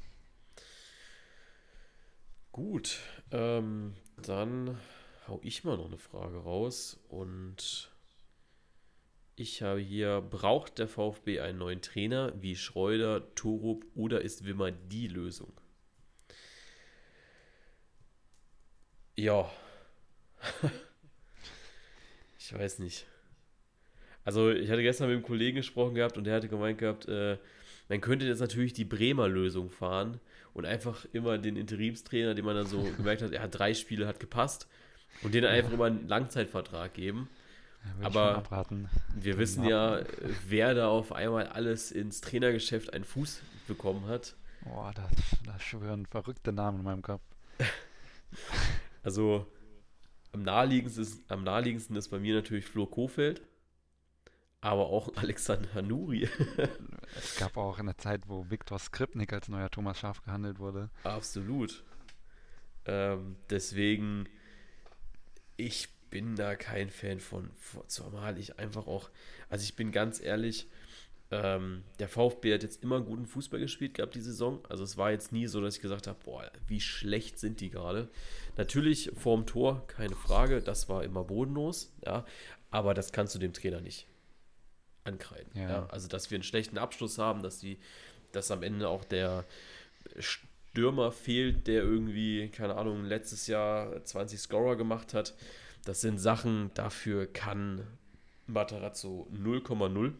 [2.52, 3.00] Gut,
[3.32, 4.78] ähm, dann
[5.26, 7.90] hau ich mal noch eine Frage raus und
[9.36, 14.70] ich habe hier, braucht der VfB einen neuen Trainer wie Schreuder, Torup oder ist Wimmer
[14.70, 15.52] die Lösung?
[19.16, 19.50] Ja.
[22.38, 23.06] ich weiß nicht.
[24.24, 27.38] Also ich hatte gestern mit einem Kollegen gesprochen gehabt und der hatte gemeint gehabt, äh,
[27.88, 30.18] man könnte jetzt natürlich die Bremer Lösung fahren
[30.54, 34.06] und einfach immer den Interimstrainer, den man dann so gemerkt hat, er hat drei Spiele,
[34.06, 34.66] hat gepasst
[35.22, 37.28] und den einfach immer einen Langzeitvertrag geben.
[38.00, 38.42] Ja, Aber
[39.14, 40.00] wir wissen ja,
[40.48, 44.34] wer da auf einmal alles ins Trainergeschäft einen Fuß bekommen hat.
[44.64, 45.06] Boah, da,
[45.44, 47.20] da schwören verrückte Namen in meinem Kopf.
[49.04, 49.46] also
[50.32, 53.42] am naheliegendsten, ist, am naheliegendsten ist bei mir natürlich Flo Kofeld
[54.64, 56.28] aber auch Alexander Nuri.
[57.16, 60.90] es gab auch eine Zeit, wo Viktor Skripnik als neuer Thomas Schaf gehandelt wurde.
[61.04, 61.84] Absolut.
[62.86, 64.26] Ähm, deswegen,
[65.58, 67.50] ich bin da kein Fan von,
[67.88, 69.10] zumal ich einfach auch,
[69.50, 70.68] also ich bin ganz ehrlich,
[71.34, 74.60] ähm, der VfB hat jetzt immer guten Fußball gespielt gehabt die Saison.
[74.68, 77.70] Also es war jetzt nie so, dass ich gesagt habe, boah, wie schlecht sind die
[77.70, 78.08] gerade.
[78.56, 82.24] Natürlich vorm Tor, keine Frage, das war immer bodenlos, ja,
[82.70, 84.06] aber das kannst du dem Trainer nicht
[85.02, 85.50] ankreiden.
[85.54, 85.68] Ja.
[85.68, 85.86] ja.
[85.86, 87.78] Also, dass wir einen schlechten Abschluss haben, dass die,
[88.30, 89.44] dass am Ende auch der
[90.18, 95.34] Stürmer fehlt, der irgendwie, keine Ahnung, letztes Jahr 20 Scorer gemacht hat.
[95.84, 97.86] Das sind Sachen, dafür kann
[98.46, 100.12] Matarazzo 0,0.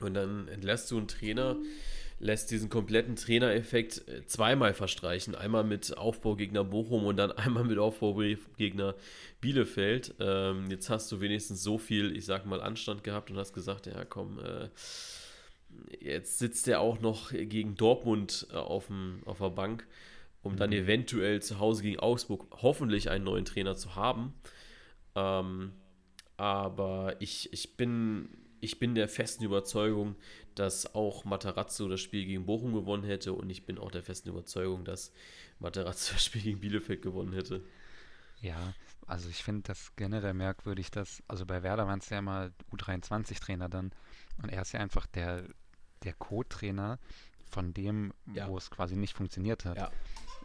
[0.00, 1.56] Und dann entlässt du einen Trainer,
[2.18, 5.34] lässt diesen kompletten Trainereffekt äh, zweimal verstreichen.
[5.34, 8.94] Einmal mit Aufbaugegner Bochum und dann einmal mit Aufbaugegner
[9.40, 10.14] Bielefeld.
[10.20, 13.86] Ähm, jetzt hast du wenigstens so viel, ich sag mal, Anstand gehabt und hast gesagt,
[13.86, 14.68] ja komm, äh,
[16.00, 19.86] jetzt sitzt er auch noch gegen Dortmund äh, auf, dem, auf der Bank,
[20.42, 20.76] um dann mhm.
[20.76, 24.34] eventuell zu Hause gegen Augsburg hoffentlich einen neuen Trainer zu haben.
[25.14, 25.72] Ähm,
[26.36, 30.16] aber ich, ich bin ich bin der festen Überzeugung,
[30.54, 34.28] dass auch Matarazzo das Spiel gegen Bochum gewonnen hätte und ich bin auch der festen
[34.28, 35.12] Überzeugung, dass
[35.58, 37.62] Matarazzo das Spiel gegen Bielefeld gewonnen hätte.
[38.40, 38.74] Ja,
[39.06, 43.68] also ich finde das generell merkwürdig, dass, also bei Werder waren es ja immer U23-Trainer
[43.68, 43.92] dann
[44.42, 45.44] und er ist ja einfach der,
[46.04, 46.98] der Co-Trainer
[47.50, 48.48] von dem, Ja.
[48.48, 49.76] wo es quasi nicht funktioniert hat.
[49.76, 49.90] Ja.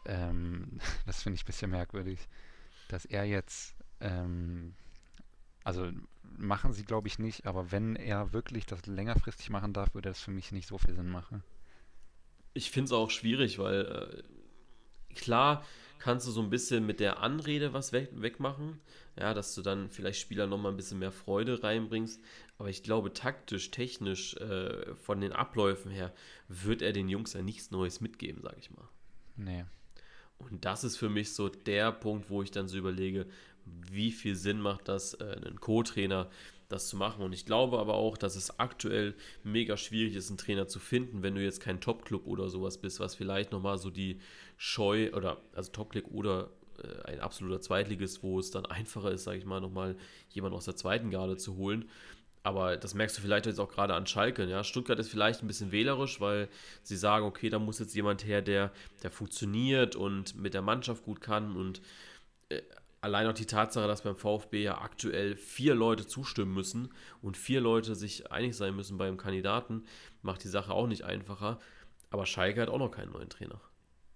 [0.05, 2.19] Ähm, das finde ich ein bisschen merkwürdig,
[2.89, 4.73] dass er jetzt, ähm,
[5.63, 5.89] also
[6.37, 10.19] machen sie glaube ich nicht, aber wenn er wirklich das längerfristig machen darf, würde das
[10.19, 11.43] für mich nicht so viel Sinn machen.
[12.53, 14.23] Ich finde es auch schwierig, weil
[15.11, 15.65] äh, klar
[15.99, 18.79] kannst du so ein bisschen mit der Anrede was weg, wegmachen,
[19.17, 22.21] ja, dass du dann vielleicht Spieler nochmal ein bisschen mehr Freude reinbringst,
[22.57, 26.13] aber ich glaube taktisch, technisch, äh, von den Abläufen her,
[26.47, 28.87] wird er den Jungs ja nichts Neues mitgeben, sag ich mal.
[29.35, 29.65] Nee.
[30.37, 33.25] Und das ist für mich so der Punkt, wo ich dann so überlege,
[33.65, 36.29] wie viel Sinn macht das, äh, einen Co-Trainer
[36.69, 37.23] das zu machen.
[37.23, 41.21] Und ich glaube aber auch, dass es aktuell mega schwierig ist, einen Trainer zu finden,
[41.21, 44.19] wenn du jetzt kein Top-Club oder sowas bist, was vielleicht nochmal so die
[44.57, 46.49] Scheu oder also Top-Club oder
[46.81, 49.95] äh, ein absoluter Zweitligist, wo es dann einfacher ist, sage ich mal, nochmal
[50.29, 51.85] jemanden aus der zweiten Garde zu holen.
[52.43, 54.45] Aber das merkst du vielleicht jetzt auch gerade an Schalke.
[54.45, 54.63] Ja?
[54.63, 56.47] Stuttgart ist vielleicht ein bisschen wählerisch, weil
[56.83, 61.03] sie sagen, okay, da muss jetzt jemand her, der, der funktioniert und mit der Mannschaft
[61.03, 61.55] gut kann.
[61.55, 61.81] Und
[62.49, 62.61] äh,
[63.05, 66.91] allein auch die Tatsache, dass beim VfB ja aktuell vier Leute zustimmen müssen
[67.21, 69.85] und vier Leute sich einig sein müssen beim Kandidaten,
[70.23, 71.59] macht die Sache auch nicht einfacher.
[72.09, 73.61] Aber Schalke hat auch noch keinen neuen Trainer.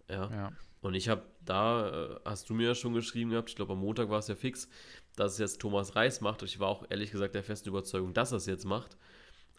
[0.09, 0.29] Ja.
[0.31, 0.51] Ja.
[0.81, 3.79] Und ich habe da, äh, hast du mir ja schon geschrieben gehabt, ich glaube am
[3.79, 4.67] Montag war es ja fix,
[5.15, 6.41] dass es jetzt Thomas Reis macht.
[6.41, 8.97] Und ich war auch ehrlich gesagt der festen Überzeugung, dass er es jetzt macht.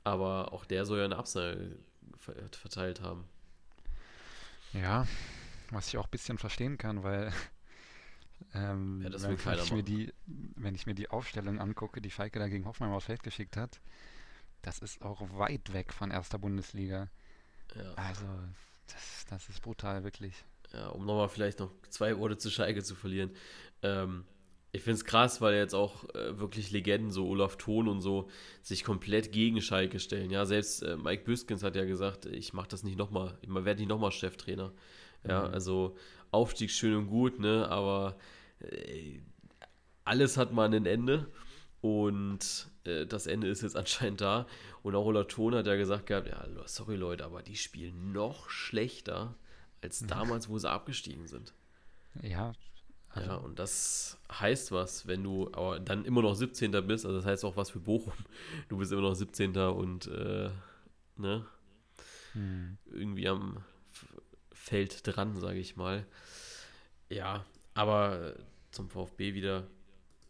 [0.02, 1.76] Aber auch der soll ja eine Absage
[2.18, 3.24] ver- verteilt haben.
[4.72, 5.06] Ja,
[5.70, 7.32] was ich auch ein bisschen verstehen kann, weil
[8.54, 12.00] ähm, Ja, das wenn, will keiner ich mir die, wenn ich mir die Aufstellung angucke,
[12.00, 13.80] die Schalke da gegen Hoffenheim aufs Feld geschickt hat,
[14.62, 17.08] das ist auch weit weg von erster Bundesliga.
[17.74, 17.92] Ja.
[17.94, 18.24] Also,
[18.88, 20.34] das, das ist brutal, wirklich.
[20.72, 23.30] ja, um nochmal vielleicht noch zwei Worte zu Schalke zu verlieren.
[23.82, 24.24] Ähm,
[24.72, 28.28] ich finde es krass, weil jetzt auch äh, wirklich Legenden, so Olaf Thon und so,
[28.62, 30.30] sich komplett gegen Schalke stellen.
[30.30, 33.80] Ja, selbst äh, Mike Büskens hat ja gesagt, ich mache das nicht nochmal, ich werde
[33.80, 34.72] nicht nochmal Cheftrainer.
[35.26, 35.54] Ja, Mhm.
[35.54, 35.96] also
[36.30, 38.16] Aufstieg schön und gut, ne, aber
[38.60, 39.20] äh,
[40.04, 41.30] alles hat mal ein Ende
[41.80, 44.46] und äh, das Ende ist jetzt anscheinend da.
[44.82, 48.50] Und auch Olaf Thon hat ja gesagt gehabt, ja, sorry Leute, aber die spielen noch
[48.50, 49.36] schlechter
[49.82, 50.08] als Mhm.
[50.08, 51.54] damals, wo sie abgestiegen sind.
[52.22, 52.56] Ja,
[53.08, 56.80] also, Ja, und das heißt was, wenn du aber dann immer noch 17.
[56.82, 58.12] bist, also das heißt auch was für Bochum.
[58.68, 59.70] Du bist immer noch 17.
[59.70, 60.50] und äh,
[61.16, 61.46] ne,
[62.32, 63.64] hm, irgendwie am
[64.60, 66.06] Feld dran, sage ich mal.
[67.08, 68.34] Ja, aber
[68.70, 69.66] zum VfB wieder.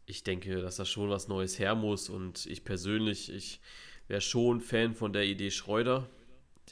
[0.07, 3.61] Ich denke, dass da schon was Neues her muss und ich persönlich, ich
[4.07, 6.09] wäre schon Fan von der Idee Schreuder.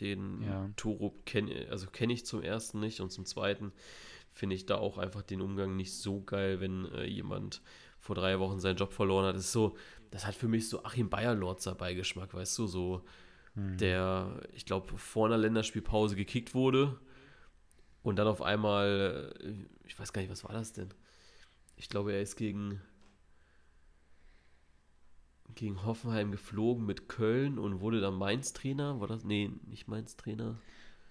[0.00, 0.70] Den Ja.
[0.76, 3.72] Torup kenne also kenn ich zum ersten nicht und zum zweiten
[4.32, 7.60] finde ich da auch einfach den Umgang nicht so geil, wenn äh, jemand
[7.98, 9.34] vor drei Wochen seinen Job verloren hat.
[9.34, 9.76] Das ist so,
[10.12, 13.04] das hat für mich so Achim Bayerlorzer Beigeschmack, weißt du, so
[13.54, 13.78] hm.
[13.78, 17.00] der, ich glaube, vor einer Länderspielpause gekickt wurde
[18.08, 20.92] und dann auf einmal, äh, ich weiß gar nicht, was war das denn?
[21.76, 22.80] Ich glaube, er ist gegen,
[25.54, 29.00] gegen Hoffenheim geflogen mit Köln und wurde dann Mainz-Trainer.
[29.00, 29.24] War das?
[29.24, 30.60] Nee, nicht Mainz-Trainer.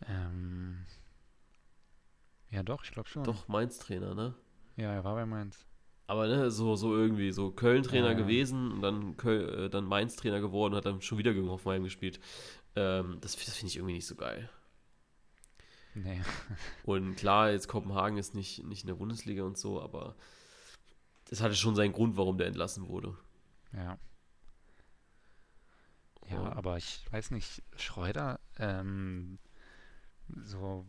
[0.07, 0.85] Ähm,
[2.49, 3.23] ja, doch, ich glaube schon.
[3.23, 4.35] Doch, Mainz-Trainer, ne?
[4.75, 5.65] Ja, er war bei Mainz.
[6.07, 8.17] Aber ne, so, so irgendwie, so Köln-Trainer Ja, ja.
[8.17, 11.83] gewesen und dann, Köl, äh, dann Mainz-Trainer geworden und hat dann schon wieder gegen Hoffenheim
[11.83, 12.19] gespielt.
[12.75, 14.49] Ähm, das das finde ich irgendwie nicht so geil.
[16.03, 16.21] Nee.
[16.83, 20.15] Und klar, jetzt Kopenhagen ist nicht, nicht in der Bundesliga und so, aber
[21.29, 23.17] es hatte schon seinen Grund, warum der entlassen wurde.
[23.73, 23.97] Ja.
[26.29, 29.39] Ja, Und- aber ich weiß nicht, Schreuder, ähm,
[30.43, 30.85] so,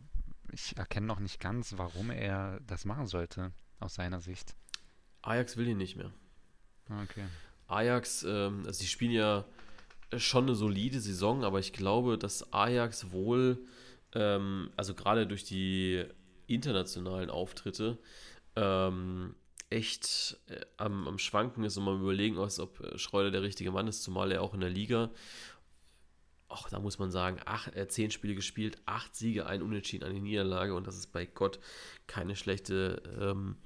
[0.51, 4.55] ich erkenne noch nicht ganz, warum er das machen sollte, aus seiner Sicht.
[5.21, 6.11] Ajax will ihn nicht mehr.
[6.89, 7.23] Ah, Okay.
[7.67, 9.45] Ajax, ähm, also die spielen ja
[10.17, 13.59] schon eine solide Saison, aber ich glaube, dass Ajax wohl,
[14.13, 16.03] ähm, also gerade durch die
[16.47, 17.97] internationalen Auftritte,
[18.55, 19.35] ähm,
[19.69, 23.71] echt äh, am, am Schwanken ist und mal überlegen ist, ob äh, Schreuder der richtige
[23.71, 25.11] Mann ist, zumal er auch in der Liga,
[26.47, 30.19] auch da muss man sagen, acht, äh, zehn Spiele gespielt, acht Siege, ein Unentschieden, eine
[30.19, 31.59] Niederlage und das ist bei Gott
[32.07, 33.57] keine schlechte ähm,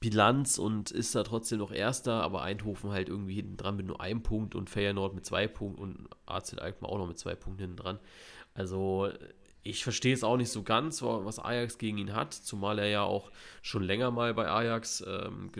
[0.00, 4.00] Bilanz und ist da trotzdem noch Erster, aber Eindhoven halt irgendwie hinten dran mit nur
[4.00, 7.62] einem Punkt und Feyenoord mit zwei Punkten und AZ Alkmaar auch noch mit zwei Punkten
[7.62, 7.98] hinten dran.
[8.54, 9.10] Also
[9.68, 12.88] ich verstehe es auch nicht so ganz, wa- was Ajax gegen ihn hat, zumal er
[12.88, 13.30] ja auch
[13.62, 15.50] schon länger mal bei Ajax ähm,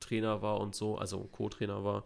[0.00, 2.04] Trainer war und so, also Co-Trainer war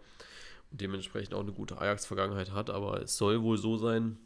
[0.71, 4.19] und dementsprechend auch eine gute Ajax-Vergangenheit hat, aber es soll wohl so sein,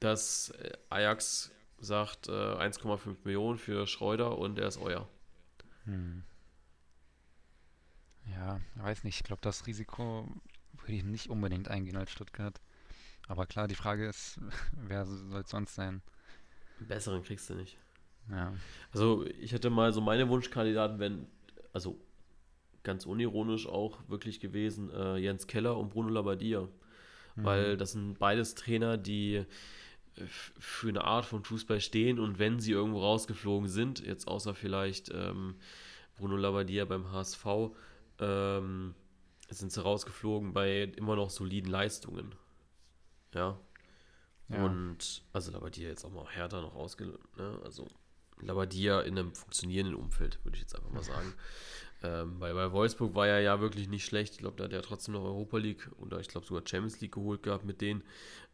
[0.00, 5.08] dass äh, Ajax sagt äh, 1,5 Millionen für Schreuder und er ist euer.
[5.84, 6.22] Hm.
[8.26, 9.16] Ja, weiß nicht.
[9.16, 10.28] Ich glaube, das Risiko
[10.74, 12.60] würde ich nicht unbedingt eingehen als Stuttgart.
[13.28, 14.38] Aber klar, die Frage ist,
[14.72, 16.02] wer soll es sonst sein?
[16.80, 17.78] Einen besseren kriegst du nicht.
[18.30, 18.52] Ja.
[18.92, 21.26] Also ich hätte mal so meine Wunschkandidaten, wenn,
[21.72, 22.00] also
[22.82, 26.62] ganz unironisch auch wirklich gewesen, äh, Jens Keller und Bruno Labbadia.
[27.36, 27.44] Mhm.
[27.44, 29.44] Weil das sind beides Trainer, die äh,
[30.26, 35.10] für eine Art von Fußball stehen und wenn sie irgendwo rausgeflogen sind, jetzt außer vielleicht
[35.14, 35.56] ähm,
[36.16, 37.46] Bruno Labbadia beim HSV,
[38.20, 38.94] ähm,
[39.48, 42.34] sind sie rausgeflogen bei immer noch soliden Leistungen.
[43.34, 43.58] Ja.
[44.50, 44.64] Ja.
[44.64, 47.18] Und also Labbadia jetzt auch mal härter noch ausge...
[47.36, 47.60] Ne?
[47.64, 47.86] Also
[48.42, 51.34] Labadia in einem funktionierenden Umfeld, würde ich jetzt einfach mal sagen.
[52.02, 54.32] ähm, weil bei Wolfsburg war er ja wirklich nicht schlecht.
[54.34, 57.12] Ich glaube, da hat er trotzdem noch Europa League oder ich glaube sogar Champions League
[57.12, 58.02] geholt gehabt mit denen.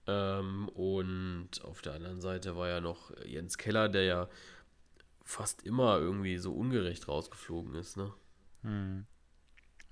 [0.07, 4.29] Ähm, und auf der anderen Seite war ja noch Jens Keller, der ja
[5.25, 7.97] fast immer irgendwie so ungerecht rausgeflogen ist.
[7.97, 8.13] Ne?
[8.63, 9.07] Hm.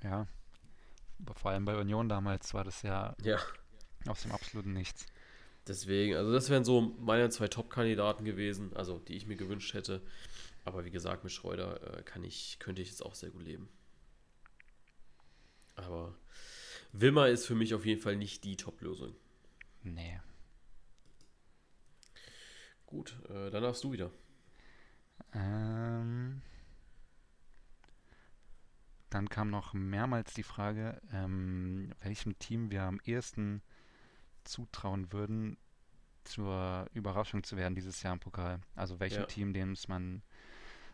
[0.02, 0.26] Ja.
[1.36, 3.38] Vor allem bei Union damals war das ja Ja.
[4.06, 5.06] aus dem absoluten Nichts.
[5.66, 10.03] Deswegen, also das wären so meine zwei Top-Kandidaten gewesen, also die ich mir gewünscht hätte.
[10.64, 13.68] Aber wie gesagt, mit Schreuder äh, kann ich, könnte ich jetzt auch sehr gut leben.
[15.77, 16.14] Aber
[16.92, 19.14] Wilmer ist für mich auf jeden Fall nicht die Top-Lösung.
[19.83, 20.20] Nee.
[22.87, 24.11] Gut, äh, dann darfst du wieder.
[25.33, 26.42] Ähm,
[29.11, 33.62] dann kam noch mehrmals die Frage, ähm, welchem Team wir am ehesten
[34.44, 35.57] zutrauen würden,
[36.24, 38.61] zur Überraschung zu werden dieses Jahr im Pokal.
[38.74, 39.26] Also welchem Ja.
[39.26, 40.22] Team, dem es man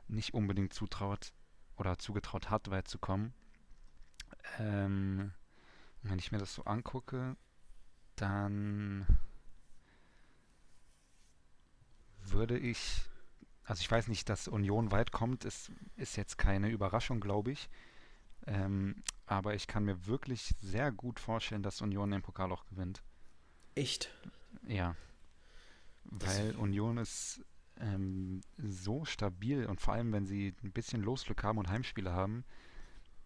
[0.09, 1.33] nicht unbedingt zutraut
[1.77, 3.33] oder zugetraut hat, weit zu kommen.
[4.59, 5.33] Ähm,
[6.03, 7.37] wenn ich mir das so angucke,
[8.17, 9.07] dann
[12.25, 13.03] würde ich
[13.71, 17.71] also ich weiß nicht, dass Union weit kommt, ist, ist jetzt keine Überraschung, glaube ich.
[18.49, 23.05] Ähm, aber ich kann mir wirklich sehr gut vorstellen, dass Union den Pokal auch gewinnt.
[23.81, 24.11] Echt?
[24.69, 24.95] Ja.
[26.05, 27.43] Das- Weil Union ist
[27.79, 32.45] ähm, so stabil und vor allem, wenn sie ein bisschen Losglück haben und Heimspiele haben,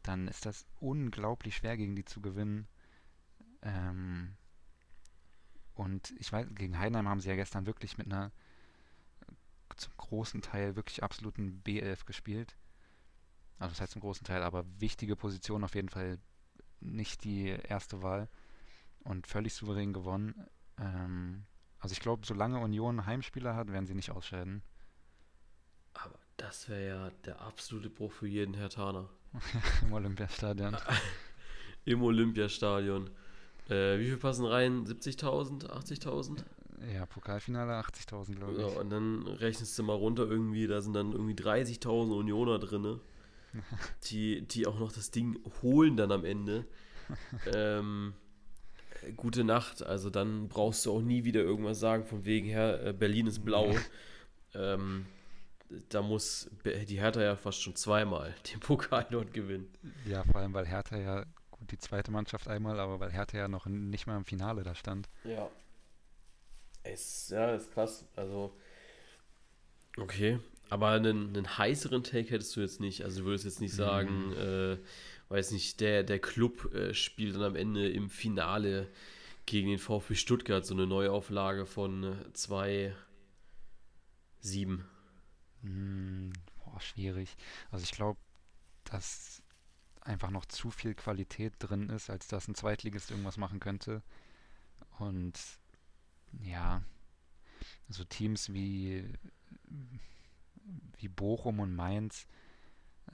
[0.05, 2.69] dann ist das unglaublich schwer, gegen die zu gewinnen.
[3.63, 4.37] Ähm,
[5.75, 8.31] und ich weiß, gegen Heidenheim haben sie ja gestern wirklich mit einer
[9.75, 12.55] zum großen Teil wirklich absoluten B11 gespielt.
[13.59, 16.19] Also das heißt zum großen Teil, aber wichtige Position auf jeden Fall
[16.81, 18.29] nicht die erste Wahl
[19.05, 20.35] und völlig souverän gewonnen.
[20.79, 21.45] Ähm,
[21.79, 24.63] also ich glaube, solange Union Heimspieler hat, werden sie nicht ausscheiden.
[25.95, 29.09] Aber das wäre ja der absolute Bruch für jeden Hertaner.
[29.83, 30.77] Im Olympiastadion.
[31.85, 33.11] Im Olympiastadion.
[33.69, 34.85] Äh, wie viel passen rein?
[34.87, 35.67] 70.000?
[35.67, 36.43] 80.000?
[36.93, 38.77] Ja, Pokalfinale 80.000, glaube Ja, ich.
[38.77, 43.01] und dann rechnest du mal runter irgendwie, da sind dann irgendwie 30.000 Unioner drin,
[44.11, 46.67] die, die auch noch das Ding holen dann am Ende.
[47.55, 48.24] ähm, äh,
[49.13, 52.93] gute Nacht, also dann brauchst du auch nie wieder irgendwas sagen von wegen her, äh,
[52.93, 53.75] Berlin ist blau.
[54.55, 55.07] ähm,
[55.89, 59.69] da muss die Hertha ja fast schon zweimal den Pokal dort gewinnen.
[60.07, 63.49] Ja, vor allem, weil Hertha ja, gut, die zweite Mannschaft einmal, aber weil Hertha ja
[63.49, 65.09] noch nicht mal im Finale da stand.
[65.25, 65.51] Ja.
[66.85, 68.07] Ist, ja, ist krass.
[68.15, 68.55] Also,
[69.97, 70.39] okay.
[70.69, 73.05] Aber einen, einen heißeren Take hättest du jetzt nicht.
[73.05, 74.77] Also, du würdest jetzt nicht sagen, äh,
[75.35, 78.89] weiß nicht, der, der Club äh, spielt dann am Ende im Finale
[79.47, 82.95] gegen den VfB Stuttgart so eine Neuauflage von 2-7.
[85.63, 86.33] Hm,
[86.65, 87.37] boah, schwierig.
[87.73, 88.21] Also ich glaube,
[88.85, 89.43] dass
[90.03, 94.03] einfach noch zu viel Qualität drin ist, als dass ein Zweitligist irgendwas machen könnte.
[95.01, 95.37] Und
[96.43, 96.81] ja,
[97.89, 99.05] so Teams wie,
[100.99, 102.29] wie Bochum und Mainz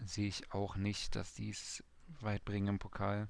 [0.05, 1.83] sehe ich auch nicht, dass die es
[2.21, 3.29] weit bringen im Pokal.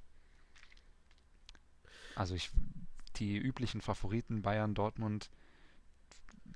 [2.15, 2.51] Also ich,
[3.17, 5.31] die üblichen Favoriten Bayern, Dortmund,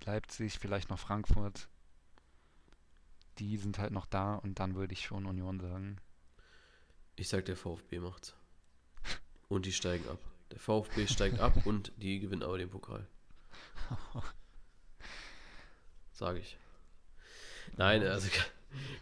[0.04, 1.68] Leipzig, vielleicht noch Frankfurt,
[3.38, 5.98] die sind halt noch da und dann würde ich schon Union sagen.
[7.16, 8.34] Ich sag, der VfB macht's.
[9.48, 10.18] Und die steigen ab.
[10.50, 13.06] Der VfB steigt ab und die gewinnen aber den Pokal.
[16.12, 16.56] Sage ich.
[17.76, 18.28] Nein, also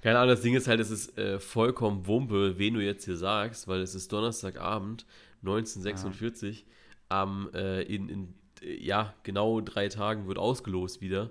[0.03, 3.17] keine Ahnung, das Ding ist halt, es ist äh, vollkommen Wumpe, wen du jetzt hier
[3.17, 5.07] sagst, weil es ist Donnerstagabend,
[5.43, 6.67] 1946,
[7.09, 11.31] am, äh, in, in, äh, ja, genau drei Tagen wird ausgelost wieder.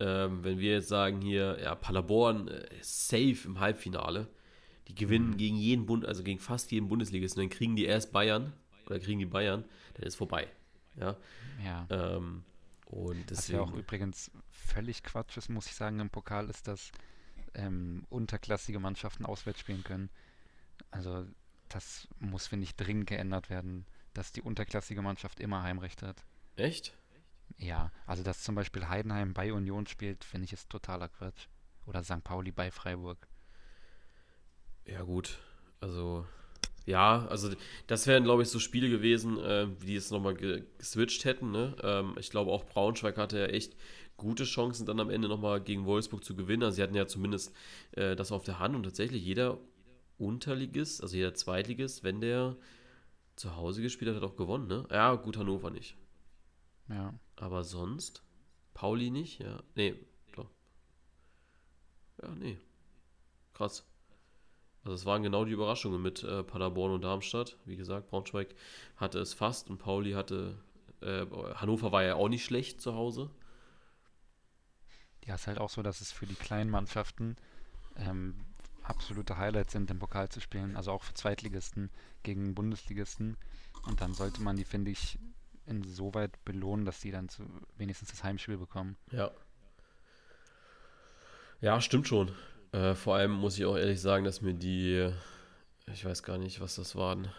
[0.00, 4.26] Ähm, wenn wir jetzt sagen hier, ja, Paderborn äh, safe im Halbfinale,
[4.88, 5.36] die gewinnen Mhm.
[5.36, 8.52] gegen jeden Bund, also gegen fast jeden Bundesligisten, dann kriegen die erst Bayern
[8.86, 9.64] oder kriegen die Bayern,
[9.94, 10.48] dann ist vorbei.
[10.98, 11.16] Ja,
[11.64, 11.86] Ja.
[11.90, 12.42] ähm,
[12.86, 16.68] und Was ja auch deswegen, übrigens völlig Quatsch ist, muss ich sagen, im Pokal ist,
[16.68, 16.90] dass
[17.54, 20.10] ähm, unterklassige Mannschaften auswärts spielen können.
[20.90, 21.26] Also
[21.68, 26.24] das muss, finde ich, dringend geändert werden, dass die unterklassige Mannschaft immer Heimrecht hat.
[26.56, 26.96] Echt?
[27.58, 31.48] Ja, also dass zum Beispiel Heidenheim bei Union spielt, finde ich ist totaler Quatsch.
[31.86, 32.24] Oder St.
[32.24, 33.28] Pauli bei Freiburg.
[34.86, 35.38] Ja, gut.
[35.80, 36.26] Also,
[36.86, 37.54] ja, also
[37.86, 41.50] das wären, glaube ich, so Spiele gewesen, äh, die es nochmal ge geswitcht hätten.
[41.50, 41.76] Ne?
[41.82, 43.76] Ähm, ich glaube, auch Braunschweig hatte ja echt
[44.16, 46.62] gute Chancen, dann am Ende nochmal gegen Wolfsburg zu gewinnen.
[46.62, 47.54] Also sie hatten ja zumindest
[47.92, 49.58] äh, das auf der Hand und tatsächlich jeder
[50.18, 52.56] Unterligist, also jeder Zweitligist, wenn der
[53.36, 54.86] zu Hause gespielt hat, hat auch gewonnen, ne?
[54.90, 55.96] Ja, gut, Hannover nicht.
[56.88, 57.14] Ja.
[57.36, 58.22] Aber sonst?
[58.74, 59.40] Pauli nicht?
[59.40, 59.60] Ja.
[59.74, 59.94] Nee,
[60.32, 60.50] doch.
[62.22, 62.58] Ja, nee.
[63.54, 63.84] Krass.
[64.84, 67.56] Also es waren genau die Überraschungen mit äh, Paderborn und Darmstadt.
[67.64, 68.54] Wie gesagt, Braunschweig
[68.96, 70.58] hatte es fast und Pauli hatte.
[71.00, 73.30] Äh, Hannover war ja auch nicht schlecht zu Hause.
[75.26, 77.36] Ja, ist halt auch so, dass es für die kleinen Mannschaften
[77.96, 78.34] ähm,
[78.82, 80.76] absolute Highlights sind, im Pokal zu spielen.
[80.76, 81.90] Also auch für Zweitligisten
[82.22, 83.36] gegen Bundesligisten.
[83.86, 85.18] Und dann sollte man die, finde ich,
[85.66, 87.42] insoweit belohnen, dass die dann zu,
[87.76, 88.96] wenigstens das Heimspiel bekommen.
[89.10, 89.30] Ja.
[91.60, 92.32] Ja, stimmt schon.
[92.72, 95.10] Äh, vor allem muss ich auch ehrlich sagen, dass mir die,
[95.86, 97.32] ich weiß gar nicht, was das waren,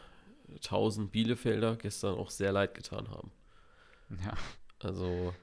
[0.56, 3.32] 1000 Bielefelder gestern auch sehr leid getan haben.
[4.24, 4.34] Ja.
[4.80, 5.34] Also,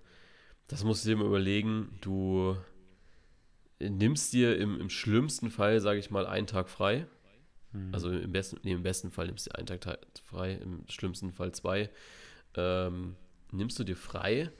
[0.69, 1.99] das musst du dir mal überlegen.
[2.01, 2.57] Du
[3.81, 7.07] nimmst dir im, im schlimmsten Fall, sage ich mal, einen Tag frei.
[7.73, 7.91] Hm.
[7.93, 11.33] Also im besten, nee, im besten Fall nimmst du dir einen Tag frei, im schlimmsten
[11.33, 11.91] Fall zwei.
[12.55, 13.17] Ähm,
[13.51, 14.51] nimmst du dir frei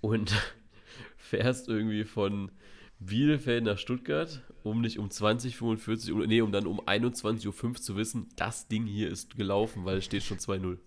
[0.00, 0.32] und
[1.16, 2.50] fährst irgendwie von
[2.98, 7.96] Bielefeld nach Stuttgart, um dich um 20.45 Uhr, nee, um dann um 21.05 Uhr zu
[7.96, 10.78] wissen, das Ding hier ist gelaufen, weil es steht schon 2-0.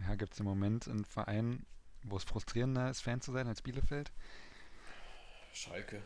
[0.00, 1.64] Ja, gibt es im Moment einen Verein,
[2.02, 4.12] wo es frustrierender ist, Fan zu sein als Bielefeld?
[5.52, 6.02] Schalke.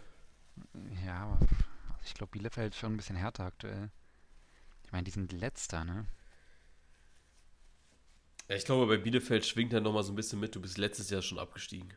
[1.05, 3.91] Ja, aber also ich glaube, Bielefeld ist schon ein bisschen härter aktuell.
[4.85, 6.07] Ich meine, die sind letzter, ne?
[8.49, 11.11] Ja, ich glaube, bei Bielefeld schwingt dann nochmal so ein bisschen mit, du bist letztes
[11.11, 11.95] Jahr schon abgestiegen.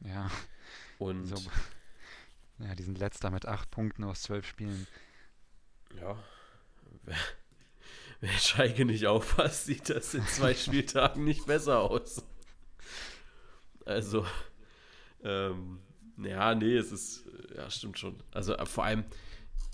[0.00, 0.30] Ja.
[0.98, 1.42] Und So,
[2.58, 4.86] ja, die sind letzter mit acht Punkten aus zwölf Spielen.
[5.94, 6.22] ja,
[7.02, 7.16] wer,
[8.20, 12.24] wer Schalke nicht aufpasst, sieht das in zwei Spieltagen nicht besser aus.
[13.86, 14.26] Also,
[15.22, 15.80] ähm,
[16.18, 17.24] ja, nee, es ist,
[17.56, 18.22] ja, stimmt schon.
[18.32, 19.04] Also äh, vor allem,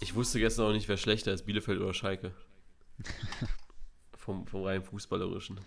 [0.01, 2.33] ich wusste gestern auch nicht, wer schlechter ist, Bielefeld oder Schalke.
[4.17, 5.61] vom, vom rein Fußballerischen.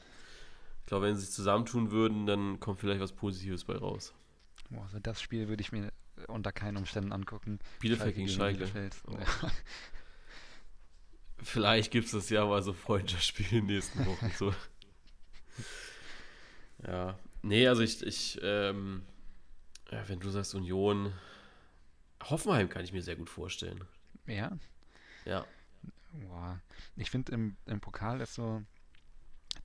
[0.81, 4.13] Ich glaube, wenn sie sich zusammentun würden, dann kommt vielleicht was Positives bei raus.
[4.69, 5.91] Boah, also das Spiel würde ich mir
[6.27, 7.59] unter keinen Umständen angucken.
[7.79, 8.59] Bielefeld gegen Schalke.
[8.59, 8.95] Bielefeld.
[9.07, 9.13] Oh.
[9.13, 9.51] Ja.
[11.43, 14.31] Vielleicht gibt es das ja mal so Freundschaftsspiel in den nächsten Wochen.
[14.37, 14.53] So.
[16.87, 17.17] ja.
[17.41, 19.03] Nee, also ich, ich ähm,
[19.91, 21.13] ja, wenn du sagst Union,
[22.23, 23.83] Hoffenheim kann ich mir sehr gut vorstellen.
[24.25, 24.57] ja?
[25.25, 25.45] Ja.
[26.13, 26.61] Boah.
[26.95, 28.63] Ich finde im, im Pokal ist so,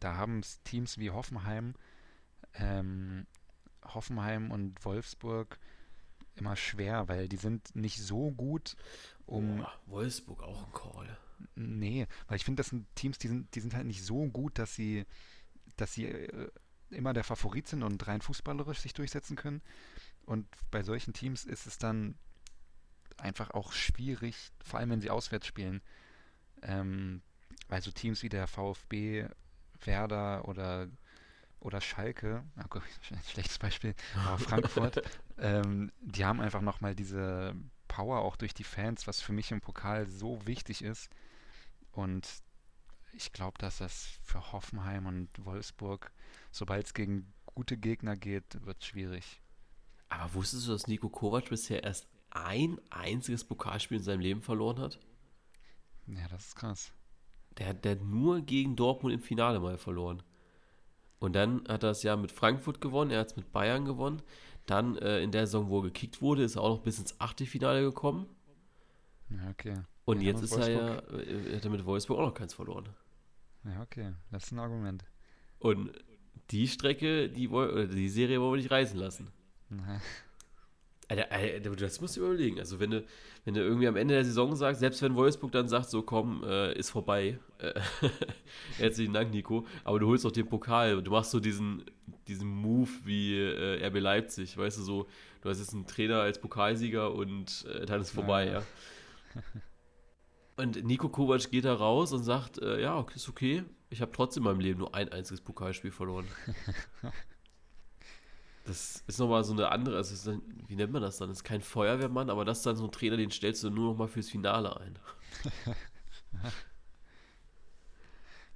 [0.00, 1.74] da haben es Teams wie Hoffenheim,
[2.54, 3.26] ähm,
[3.84, 5.58] Hoffenheim und Wolfsburg
[6.34, 8.76] immer schwer, weil die sind nicht so gut,
[9.26, 9.58] um.
[9.58, 11.18] Boah, Wolfsburg auch ein Call.
[11.54, 14.58] Nee, weil ich finde, das sind Teams, die sind, die sind halt nicht so gut,
[14.58, 15.04] dass sie,
[15.76, 16.50] dass sie äh,
[16.90, 19.62] immer der Favorit sind und rein fußballerisch sich durchsetzen können.
[20.24, 22.16] Und bei solchen Teams ist es dann
[23.16, 25.80] einfach auch schwierig, vor allem wenn sie auswärts spielen.
[26.62, 27.22] Ähm,
[27.68, 29.28] weil so Teams wie der VfB,
[29.82, 30.88] Werder oder,
[31.60, 32.82] oder Schalke, Gott,
[33.30, 35.02] schlechtes Beispiel, aber Frankfurt,
[35.38, 37.54] ähm, die haben einfach nochmal diese
[37.88, 41.10] Power auch durch die Fans, was für mich im Pokal so wichtig ist.
[41.92, 42.28] Und
[43.16, 46.12] ich glaube, dass das für Hoffenheim und Wolfsburg,
[46.50, 49.40] sobald es gegen gute Gegner geht, wird schwierig.
[50.08, 54.78] Aber wusstest du, dass Nico Kovac bisher erst ein einziges Pokalspiel in seinem Leben verloren
[54.80, 54.98] hat?
[56.06, 56.92] Ja, das ist krass.
[57.58, 60.22] Der, hat- der hat nur gegen Dortmund im Finale mal verloren.
[61.18, 64.22] Und dann hat er es ja mit Frankfurt gewonnen, er hat es mit Bayern gewonnen.
[64.66, 67.20] Dann äh, in der Saison, wo er gekickt wurde, ist er auch noch bis ins
[67.20, 68.26] Achtelfinale gekommen.
[69.28, 69.74] Ja, okay.
[70.04, 72.88] Und Ja, jetzt ist er ja, äh, hat er mit Wolfsburg auch noch keins verloren.
[73.66, 74.12] Ja, okay.
[74.30, 75.04] Das ist ein Argument.
[75.58, 75.90] Und
[76.50, 79.28] die Strecke, die, woll- oder die Serie wollen wir nicht reisen lassen.
[79.68, 80.00] Na,
[81.08, 82.58] Alter, Alter, das musst du überlegen.
[82.58, 83.04] Also wenn du,
[83.44, 86.42] wenn du irgendwie am Ende der Saison sagst, selbst wenn Wolfsburg dann sagt, so komm,
[86.44, 87.38] äh, ist vorbei.
[87.58, 87.80] Äh,
[88.78, 89.66] herzlichen Dank, Nico.
[89.84, 91.02] Aber du holst doch den Pokal.
[91.02, 91.84] Du machst so diesen,
[92.26, 94.56] diesen Move wie äh, RB Leipzig.
[94.56, 95.06] Weißt du, so,
[95.42, 98.62] du hast jetzt einen Trainer als Pokalsieger und äh, dann ist vorbei, Ja, ja.
[100.56, 103.64] Und Nico Kovac geht da raus und sagt, äh, ja, okay, ist okay.
[103.90, 106.26] Ich habe trotzdem in meinem Leben nur ein einziges Pokalspiel verloren.
[108.66, 111.28] Das ist nochmal so eine andere, also ist wie nennt man das dann?
[111.28, 113.92] Das ist kein Feuerwehrmann, aber das ist dann so ein Trainer, den stellst du nur
[113.92, 114.98] noch mal fürs Finale ein.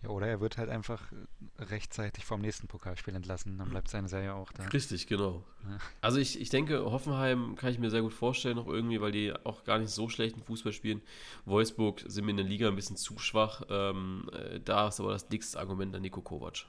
[0.02, 1.12] Ja, oder er wird halt einfach
[1.58, 4.64] rechtzeitig vom nächsten Pokalspiel entlassen, dann bleibt seine Serie auch da.
[4.68, 5.44] Richtig, genau.
[5.68, 5.78] Ja.
[6.00, 9.34] Also ich, ich denke, Hoffenheim kann ich mir sehr gut vorstellen, noch irgendwie, weil die
[9.44, 11.02] auch gar nicht so schlechten Fußball spielen.
[11.44, 13.62] Wolfsburg sind mir in der Liga ein bisschen zu schwach.
[13.68, 16.64] Ähm, äh, da ist aber das dickste Argument an Nico Kovac.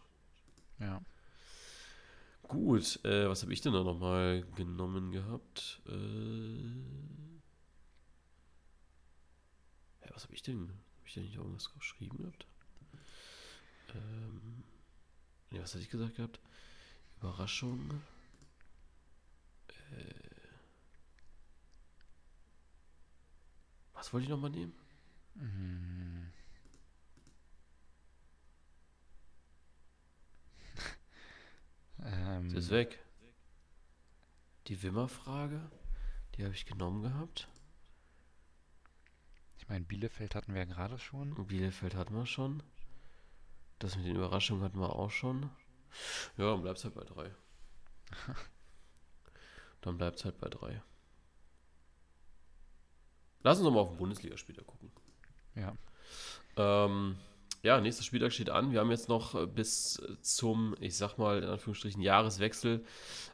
[0.80, 1.02] Ja.
[2.44, 5.82] Gut, äh, was habe ich denn da nochmal genommen gehabt?
[5.88, 6.58] Äh,
[10.04, 10.64] ja, was habe ich denn?
[10.64, 12.46] Habe ich denn nicht irgendwas geschrieben gehabt?
[13.96, 14.64] Ähm,
[15.50, 16.40] nee, was hatte ich gesagt gehabt?
[17.18, 18.02] Überraschung.
[19.68, 20.14] Äh,
[23.94, 24.74] was wollte ich nochmal nehmen?
[25.36, 26.32] Mm.
[32.04, 33.00] ähm, Das ist weg.
[34.68, 35.70] Die Wimmer-Frage,
[36.36, 37.48] die habe ich genommen gehabt.
[39.58, 41.36] ich meine, Bielefeld hatten wir ja gerade schon.
[41.48, 42.64] Bielefeld hatten wir schon.
[43.82, 45.50] Das mit den Überraschungen hatten wir auch schon.
[46.38, 47.32] Ja, dann bleibt es halt bei drei.
[49.82, 50.84] dann bleibt es halt bei drei.
[53.42, 54.92] Lass uns doch mal auf den Bundesligaspieler gucken.
[55.56, 55.76] Ja.
[56.58, 57.18] Ähm,
[57.64, 58.72] ja, nächster Spieltag steht an.
[58.72, 62.86] Wir haben jetzt noch äh, bis zum, ich sag mal, in Anführungsstrichen Jahreswechsel,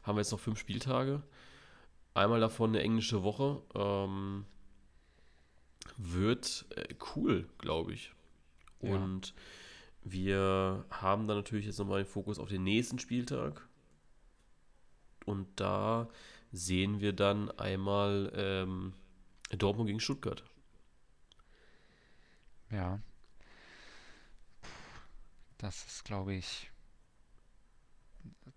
[0.02, 1.22] haben wir jetzt noch fünf Spieltage.
[2.14, 3.62] Einmal davon eine englische Woche.
[3.74, 4.46] Ähm,
[5.98, 8.14] wird äh, cool, glaube ich.
[8.80, 8.94] Ja.
[10.10, 13.66] Wir haben dann natürlich jetzt nochmal den Fokus auf den nächsten Spieltag.
[15.24, 16.08] Und da
[16.52, 18.94] sehen wir dann einmal ähm,
[19.50, 20.42] Dortmund gegen Stuttgart.
[22.70, 23.00] Ja.
[25.58, 26.70] Das ist, glaube ich,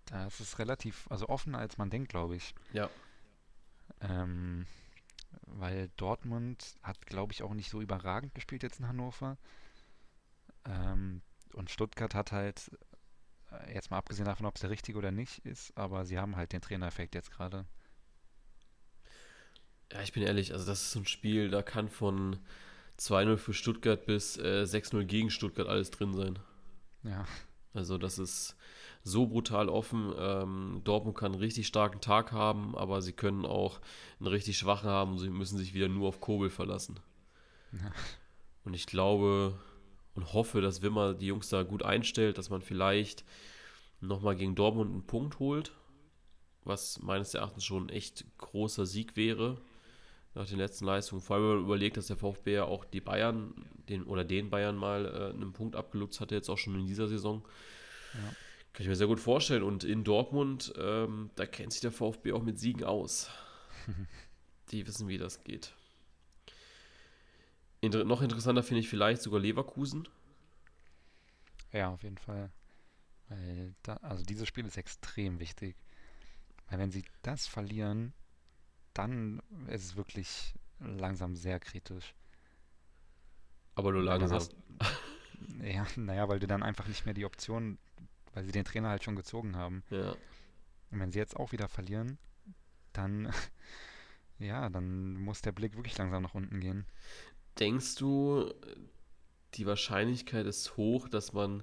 [0.06, 2.54] da ist relativ, also offener als man denkt, glaube ich.
[2.72, 2.88] Ja.
[4.00, 4.66] Ähm,
[5.46, 9.36] weil Dortmund hat, glaube ich, auch nicht so überragend gespielt jetzt in Hannover.
[10.64, 11.22] Ähm,
[11.54, 12.70] und Stuttgart hat halt,
[13.50, 16.36] äh, jetzt mal abgesehen davon, ob es der richtige oder nicht ist, aber sie haben
[16.36, 17.64] halt den Trainereffekt jetzt gerade.
[19.92, 22.38] Ja, ich bin ehrlich, also das ist so ein Spiel, da kann von
[22.98, 26.38] 2-0 für Stuttgart bis äh, 6-0 gegen Stuttgart alles drin sein.
[27.02, 27.26] Ja,
[27.74, 28.56] Also das ist
[29.02, 30.12] so brutal offen.
[30.16, 33.80] Ähm, Dortmund kann einen richtig starken Tag haben, aber sie können auch
[34.20, 35.18] einen richtig schwachen haben.
[35.18, 37.00] Sie müssen sich wieder nur auf Kobel verlassen.
[37.72, 37.90] Ja.
[38.64, 39.58] Und ich glaube
[40.14, 43.24] und hoffe, dass Wimmer die Jungs da gut einstellt, dass man vielleicht
[44.00, 45.72] nochmal gegen Dortmund einen Punkt holt,
[46.64, 49.58] was meines Erachtens schon ein echt großer Sieg wäre
[50.34, 51.20] nach den letzten Leistungen.
[51.20, 53.54] Vor allem, wenn man überlegt, dass der VfB ja auch die Bayern,
[53.88, 57.08] den oder den Bayern mal äh, einen Punkt abgeluchst hatte, jetzt auch schon in dieser
[57.08, 57.42] Saison.
[58.14, 58.34] Ja.
[58.72, 59.62] Kann ich mir sehr gut vorstellen.
[59.62, 63.28] Und in Dortmund, ähm, da kennt sich der VfB auch mit Siegen aus.
[64.70, 65.74] Die wissen, wie das geht.
[67.82, 70.08] Inter noch interessanter finde ich vielleicht sogar Leverkusen.
[71.72, 72.50] ja, auf jeden Fall.
[73.28, 75.76] Weil da, also dieses Spiel ist extrem wichtig.
[76.68, 78.12] Weil wenn sie das verlieren,
[78.94, 82.14] dann ist es wirklich langsam sehr kritisch.
[83.74, 84.30] Aber nur langsam.
[84.38, 84.54] hast-
[85.60, 87.78] Ja, naja, weil du dann einfach nicht mehr die Option,
[88.32, 89.82] weil sie den Trainer halt schon gezogen haben.
[89.90, 90.12] Ja.
[90.92, 92.16] Und wenn sie jetzt auch wieder verlieren,
[92.92, 93.32] dann,
[94.38, 96.86] ja, dann muss der Blick wirklich langsam nach unten gehen.
[97.58, 98.52] Denkst du,
[99.54, 101.62] die Wahrscheinlichkeit ist hoch, dass man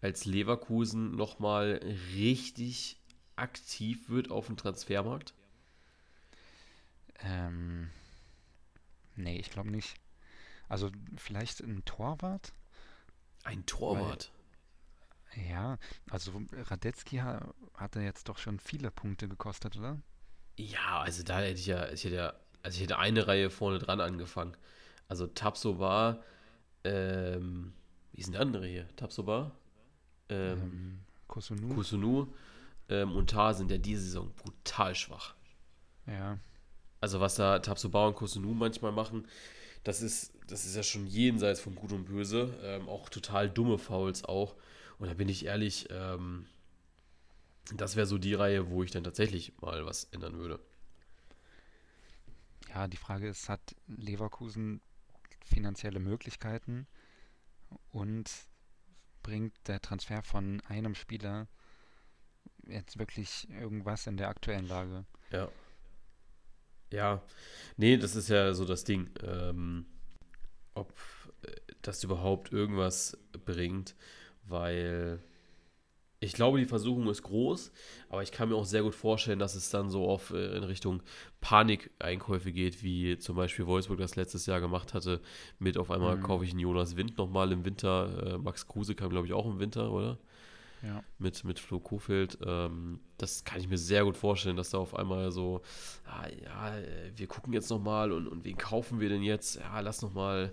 [0.00, 1.80] als Leverkusen nochmal
[2.14, 3.00] richtig
[3.36, 5.34] aktiv wird auf dem Transfermarkt?
[7.20, 7.90] Ähm,
[9.16, 9.94] nee, ich glaube nicht.
[10.68, 12.52] Also vielleicht ein Torwart?
[13.44, 14.30] Ein Torwart.
[15.48, 15.78] Ja,
[16.10, 20.00] also Radetzky ha hatte jetzt doch schon viele Punkte gekostet, oder?
[20.56, 23.78] Ja, also da hätte ich ja, ich hätte ja, also ich hätte eine Reihe vorne
[23.78, 24.56] dran angefangen.
[25.08, 26.22] Also Tabsoba,
[26.84, 27.74] ähm,
[28.12, 28.88] wie sind die andere hier?
[28.96, 29.52] Tabsoba,
[30.30, 31.68] ähm, Ähm, Kosunu?
[31.68, 32.28] Kusunu
[32.88, 35.36] ähm, und Tar sind ja diese Saison brutal schwach.
[36.06, 36.38] Ja,
[37.00, 39.26] Also was da Tabsoba und Kusunu manchmal machen,
[39.84, 42.54] das ist, das ist ja schon jenseits von Gut und Böse.
[42.62, 44.56] Ähm, auch total dumme Fouls auch.
[44.98, 46.46] Und da bin ich ehrlich, ähm,
[47.74, 50.60] das wäre so die Reihe, wo ich dann tatsächlich mal was ändern würde.
[52.68, 54.80] ja, die Frage ist, hat Leverkusen
[55.48, 56.86] finanzielle Möglichkeiten
[57.90, 58.30] und
[59.22, 61.48] bringt der Transfer von einem Spieler
[62.66, 65.04] jetzt wirklich irgendwas in der aktuellen Lage?
[65.30, 65.48] Ja.
[66.90, 67.22] Ja,
[67.76, 69.10] nee, das ist ja so das Ding.
[69.22, 69.84] Ähm,
[70.74, 70.92] ob
[71.42, 71.50] äh,
[71.82, 73.94] das überhaupt irgendwas bringt,
[74.44, 75.22] weil
[76.20, 77.70] Ich glaube, die Versuchung ist groß,
[78.08, 80.64] aber ich kann mir auch sehr gut vorstellen, dass es dann so auf äh, in
[80.64, 81.00] Richtung
[81.40, 85.20] Panikeinkäufe geht, wie zum Beispiel Wolfsburg das letztes Jahr gemacht hatte,
[85.60, 86.22] mit auf einmal mhm.
[86.22, 88.34] kaufe ich einen Jonas Wind nochmal im Winter.
[88.34, 90.18] Äh, Max Kruse kam, glaube ich, auch im Winter, oder?
[90.82, 91.02] Ja.
[91.18, 92.38] Mit, mit Flo Kofeld.
[92.44, 95.62] Ähm, das kann ich mir sehr gut vorstellen, dass da auf einmal so,
[96.04, 96.72] ah, ja,
[97.16, 99.56] wir gucken jetzt nochmal und, und wen kaufen wir denn jetzt?
[99.56, 100.52] Ja, lass nochmal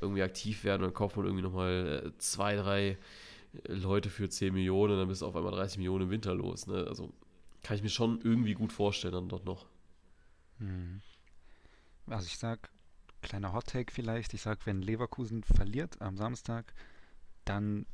[0.00, 2.98] irgendwie aktiv werden und kaufen wir irgendwie nochmal äh, zwei, drei
[3.66, 6.66] Leute für 10 Millionen, dann bist du auf einmal 30 Millionen im Winter los.
[6.66, 6.86] Ne?
[6.88, 7.12] Also
[7.62, 9.66] kann ich mir schon irgendwie gut vorstellen dann dort noch.
[10.58, 11.00] Hm.
[12.06, 12.70] Also ich sag,
[13.22, 16.74] kleiner Hot Take vielleicht, ich sag, wenn Leverkusen verliert am Samstag,
[17.44, 17.86] dann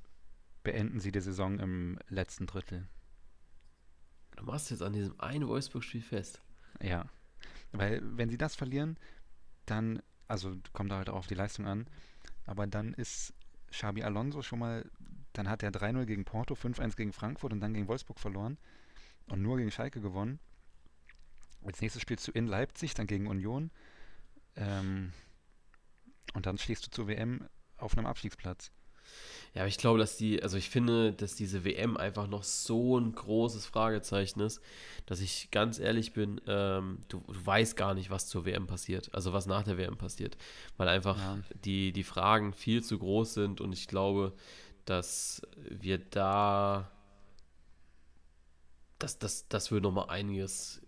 [0.62, 2.88] beenden sie die Saison im letzten Drittel.
[4.36, 6.40] Du machst jetzt an diesem einen Wolfsburg-Spiel fest.
[6.82, 7.06] Ja,
[7.72, 8.96] weil wenn sie das verlieren,
[9.66, 11.86] dann, also kommt da halt auch auf die Leistung an,
[12.46, 13.32] aber dann ist
[13.70, 14.90] Xabi Alonso schon mal
[15.32, 18.58] dann hat er 3-0 gegen Porto, 5-1 gegen Frankfurt und dann gegen Wolfsburg verloren
[19.28, 20.38] und nur gegen Schalke gewonnen.
[21.64, 23.70] Als nächstes spielst du in Leipzig, dann gegen Union.
[24.56, 25.12] Ähm,
[26.34, 28.70] und dann stehst du zur WM auf einem Abstiegsplatz.
[29.54, 32.96] Ja, aber ich glaube, dass die, also ich finde, dass diese WM einfach noch so
[32.96, 34.60] ein großes Fragezeichen ist,
[35.06, 39.12] dass ich ganz ehrlich bin, ähm, du, du, weißt gar nicht, was zur WM passiert,
[39.12, 40.36] also was nach der WM passiert,
[40.76, 41.38] weil einfach ja.
[41.64, 44.34] die, die Fragen viel zu groß sind und ich glaube,
[44.84, 46.90] dass wir da,
[48.98, 50.80] dass das, das würde nochmal einiges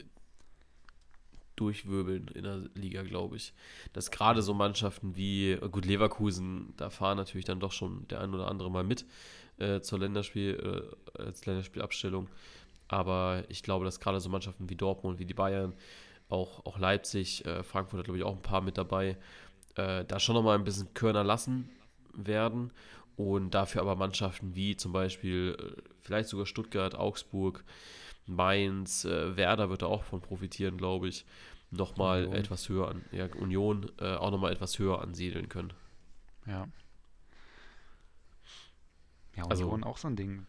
[1.57, 3.53] durchwirbeln in der Liga, glaube ich.
[3.93, 8.35] Dass gerade so Mannschaften wie, gut, Leverkusen, da fahren natürlich dann doch schon der ein
[8.35, 9.05] oder andere mal mit
[9.59, 12.29] äh, zur Länderspiel, äh, als Länderspielabstellung.
[12.89, 15.75] Aber ich glaube, dass gerade so Mannschaften wie Dortmund, wie die Bayern,
[16.29, 19.17] auch, auch Leipzig, äh, Frankfurt hat, glaube ich, auch ein paar mit dabei,
[19.77, 21.69] äh, da schon nochmal ein bisschen Körner lassen
[22.15, 22.73] werden
[23.23, 27.65] und dafür aber Mannschaften wie zum Beispiel äh, vielleicht sogar Stuttgart, Augsburg,
[28.27, 31.25] Mainz, äh, Werder wird da auch von profitieren, glaube ich,
[31.71, 32.37] nochmal Union.
[32.37, 35.73] etwas höher an, ja, Union äh, auch nochmal etwas höher ansiedeln können.
[36.47, 36.69] Ja.
[39.35, 40.47] Ja, also Union also, auch so ein Ding.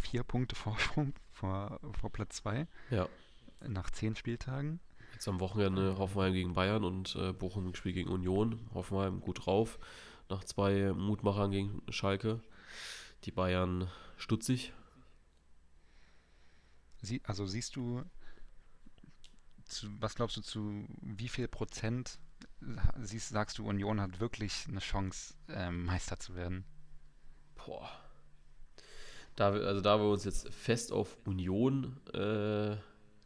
[0.00, 2.66] Vier Punkte Vorsprung vor, vor Platz zwei.
[2.90, 3.08] Ja.
[3.66, 4.80] Nach zehn Spieltagen.
[5.12, 8.58] Jetzt am Wochenende Hoffenheim gegen Bayern und äh, Bochum Spiel gegen Union.
[8.74, 9.78] Hoffenheim gut drauf
[10.28, 12.40] nach zwei Mutmachern gegen Schalke.
[13.24, 14.72] Die Bayern stutzig.
[17.00, 18.02] Sie, also siehst du,
[19.64, 22.18] zu, was glaubst du, zu wie viel Prozent
[23.00, 26.64] siehst, sagst du, Union hat wirklich eine Chance, ähm, Meister zu werden?
[27.54, 27.90] Boah.
[29.36, 32.76] Da, also da wir uns jetzt fest auf Union äh,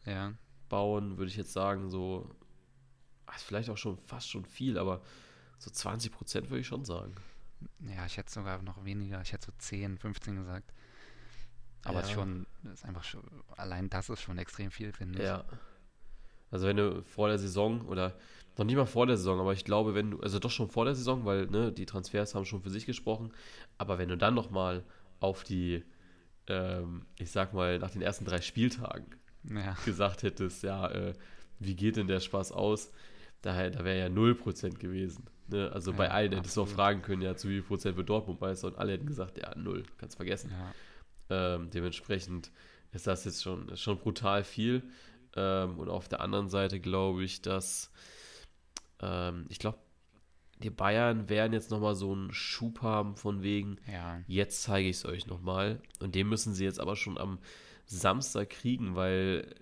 [0.07, 0.35] ja.
[0.69, 2.35] bauen, würde ich jetzt sagen, so,
[3.27, 5.03] ach, vielleicht auch schon fast schon viel, aber
[5.59, 7.15] so 20 Prozent würde ich schon sagen.
[7.81, 9.21] Ja, ich hätte sogar noch weniger.
[9.23, 10.73] Ich hätte so 10, 15 gesagt.
[11.85, 12.09] Aber ja.
[12.09, 13.23] schon, ist einfach schon,
[13.57, 15.25] allein das ist schon extrem viel, finde ich.
[15.25, 15.45] Ja.
[16.51, 18.15] Also wenn du vor der Saison oder
[18.57, 20.85] noch nicht mal vor der Saison, aber ich glaube, wenn du, also doch schon vor
[20.85, 23.33] der Saison, weil ne, die Transfers haben schon für sich gesprochen,
[23.79, 24.85] aber wenn du dann nochmal
[25.21, 25.85] auf die,
[26.47, 29.07] ähm, ich sag mal, nach den ersten drei Spieltagen
[29.45, 29.77] ja.
[29.85, 31.15] gesagt hättest, ja, äh,
[31.59, 32.91] wie geht denn der Spaß aus,
[33.43, 35.25] da, da wäre ja 0% gewesen.
[35.49, 35.71] Ne?
[35.73, 36.39] Also ja, bei allen absolut.
[36.39, 38.93] hättest du auch fragen können, ja, zu wie viel Prozent wird Dortmund Meister und alle
[38.93, 40.51] hätten gesagt, ja, null, kannst vergessen.
[40.51, 41.55] Ja.
[41.55, 42.51] Ähm, dementsprechend
[42.93, 44.83] ist das jetzt schon, schon brutal viel.
[45.35, 47.91] Ähm, und auf der anderen Seite glaube ich, dass
[49.01, 49.79] ähm, ich glaube,
[50.63, 54.23] die Bayern werden jetzt nochmal so einen Schub haben von wegen, ja.
[54.27, 55.81] jetzt zeige ich es euch nochmal.
[56.01, 57.39] Und den müssen sie jetzt aber schon am
[57.85, 59.55] Samstag kriegen, weil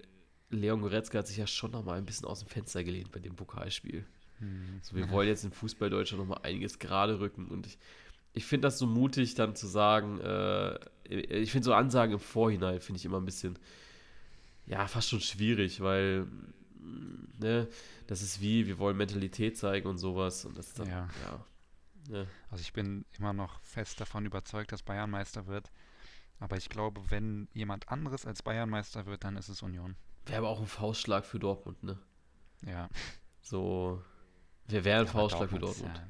[0.50, 3.34] Leon Goretzka hat sich ja schon nochmal ein bisschen aus dem Fenster gelehnt bei dem
[3.34, 4.06] Pokalspiel.
[4.38, 4.80] Hm.
[4.82, 7.78] So, wir wollen jetzt in Fußball Deutschland nochmal einiges gerade rücken und ich,
[8.32, 12.80] ich finde das so mutig, dann zu sagen, äh, ich finde so Ansagen im Vorhinein,
[12.80, 13.58] finde ich immer ein bisschen,
[14.66, 16.26] ja, fast schon schwierig, weil,
[17.38, 17.68] ne,
[18.06, 21.08] das ist wie, wir wollen Mentalität zeigen und sowas und das dann, ja.
[21.24, 21.44] ja
[22.08, 22.26] ne.
[22.50, 25.70] Also ich bin immer noch fest davon überzeugt, dass Bayern Meister wird,
[26.40, 29.96] aber ich glaube, wenn jemand anderes als Bayern Meister wird, dann ist es Union.
[30.26, 31.98] Wäre aber auch ein Faustschlag für Dortmund, ne?
[32.66, 32.88] Ja.
[33.40, 34.02] So,
[34.68, 35.96] wir wären ja, Faustschlag für Dortmund.
[35.96, 36.08] Ja,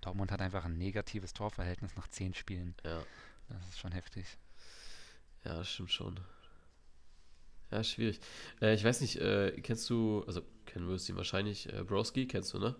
[0.00, 2.74] Dortmund hat einfach ein negatives Torverhältnis nach zehn Spielen.
[2.84, 3.02] Ja.
[3.48, 4.26] Das ist schon heftig.
[5.44, 6.20] Ja, das stimmt schon.
[7.70, 8.20] Ja, schwierig.
[8.60, 12.26] Äh, ich weiß nicht, äh, kennst du, also kennen wirst du ihn wahrscheinlich, äh, Broski,
[12.26, 12.76] kennst du, ne?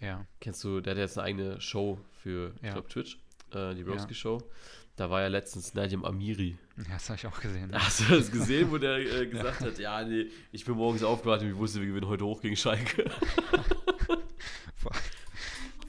[0.00, 0.26] Ja.
[0.40, 2.68] Kennst du, der hat jetzt eine eigene Show für, ja.
[2.68, 3.18] ich glaube, Twitch,
[3.52, 4.40] äh, die Broski Show.
[4.96, 6.56] Da war ja letztens Nadim Amiri.
[6.76, 7.72] Ja, das habe ich auch gesehen.
[7.72, 11.40] Hast du das gesehen, wo der äh, gesagt hat, ja, nee, ich bin morgens aufgewacht
[11.42, 13.08] und ich wusste, wir gewinnen heute hoch gegen Schalke.
[14.76, 14.92] vor,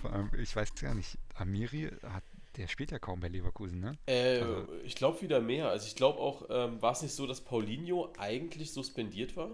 [0.02, 2.24] vor allem, ich weiß gar nicht, Amiri, hat
[2.58, 3.98] der spielt ja kaum bei Leverkusen, ne?
[4.06, 4.68] Äh, also.
[4.84, 5.70] Ich glaube wieder mehr.
[5.70, 9.52] Also ich glaube auch, ähm, war es nicht so, dass Paulinho eigentlich suspendiert war?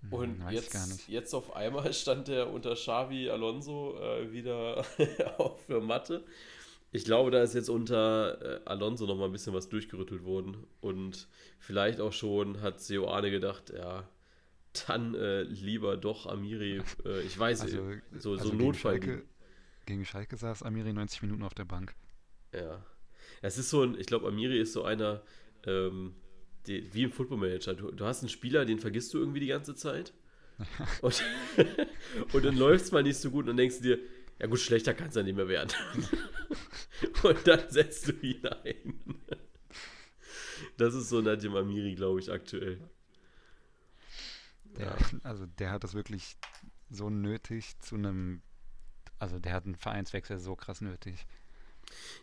[0.00, 4.84] Hm, Und Weiß jetzt, jetzt auf einmal stand er unter Xavi Alonso äh, wieder
[5.38, 6.24] auf für Matte.
[6.92, 10.66] Ich glaube, da ist jetzt unter äh, Alonso noch mal ein bisschen was durchgerüttelt worden.
[10.80, 11.26] Und
[11.58, 14.08] vielleicht auch schon hat Seoane gedacht, ja,
[14.86, 16.82] dann äh, lieber doch Amiri.
[17.04, 19.00] Äh, ich weiß, also, so, also so Notfall.
[19.00, 19.28] Gegen Schalke,
[19.86, 21.94] gegen Schalke saß Amiri 90 Minuten auf der Bank.
[22.52, 22.84] Ja.
[23.40, 25.22] Es ist so ein, ich glaube, Amiri ist so einer,
[25.66, 26.14] ähm,
[26.66, 27.74] die, wie im Football Manager.
[27.74, 30.12] Du, du, hast einen Spieler, den vergisst du irgendwie die ganze Zeit.
[31.02, 31.22] und,
[32.32, 33.98] und dann läuft es mal nicht so gut und dann denkst du dir,
[34.38, 35.70] ja gut, schlechter kann es ja nicht mehr werden.
[37.22, 39.00] und dann setzt du ihn ein.
[40.76, 42.78] Das ist so Nadim Amiri, glaube ich, aktuell.
[44.76, 46.36] Der, also der hat das wirklich
[46.90, 48.42] so nötig zu einem,
[49.18, 51.26] also der hat einen Vereinswechsel so krass nötig.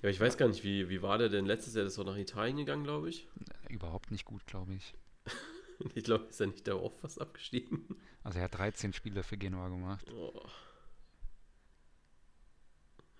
[0.01, 1.83] Ja, ich weiß gar nicht, wie, wie war der denn letztes Jahr?
[1.83, 3.27] Das ist auch nach Italien gegangen, glaube ich.
[3.69, 4.95] Überhaupt nicht gut, glaube ich.
[5.95, 7.87] ich glaube, ist er nicht da auch fast abgestiegen.
[8.23, 10.05] Also er hat 13 Spiele für Genua gemacht.
[10.11, 10.45] Oh.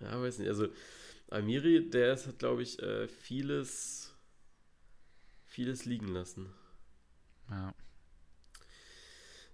[0.00, 0.48] Ja, weiß nicht.
[0.48, 0.68] Also
[1.30, 4.14] Amiri, der hat, glaube ich, äh, vieles,
[5.46, 6.52] vieles liegen lassen.
[7.50, 7.74] Ja.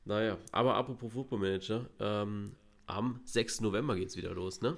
[0.07, 2.53] Naja, aber apropos Football Manager, ähm,
[2.87, 3.61] am 6.
[3.61, 4.77] November geht es wieder los, ne?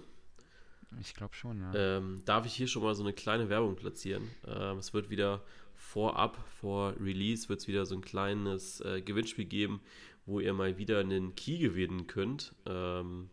[1.00, 1.72] Ich glaube schon, ja.
[1.74, 4.26] Ähm, darf ich hier schon mal so eine kleine Werbung platzieren?
[4.46, 5.42] Ähm, es wird wieder
[5.74, 9.82] vorab, vor Release, wird es wieder so ein kleines äh, Gewinnspiel geben,
[10.24, 12.54] wo ihr mal wieder einen Key gewinnen könnt.
[12.64, 13.28] Ähm,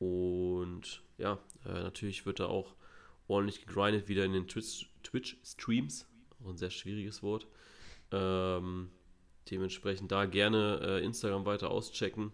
[0.00, 2.74] und ja, äh, natürlich wird da auch
[3.28, 6.08] ordentlich gegrindet, wieder in den Twitch-Streams.
[6.42, 7.46] auch ein sehr schwieriges Wort.
[8.10, 8.90] Ähm,
[9.50, 12.32] dementsprechend da gerne äh, Instagram weiter auschecken.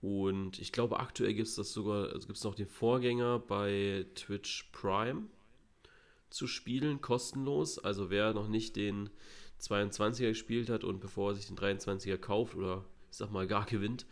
[0.00, 4.06] Und ich glaube, aktuell gibt es das sogar, also gibt es noch den Vorgänger bei
[4.14, 5.22] Twitch Prime
[6.28, 7.78] zu spielen, kostenlos.
[7.78, 9.08] Also wer noch nicht den
[9.60, 13.64] 22er gespielt hat und bevor er sich den 23er kauft oder ich sag mal gar
[13.64, 14.04] gewinnt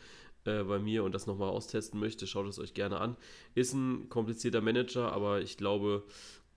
[0.44, 3.16] äh, bei mir und das nochmal austesten möchte, schaut es euch gerne an.
[3.54, 6.04] Ist ein komplizierter Manager, aber ich glaube,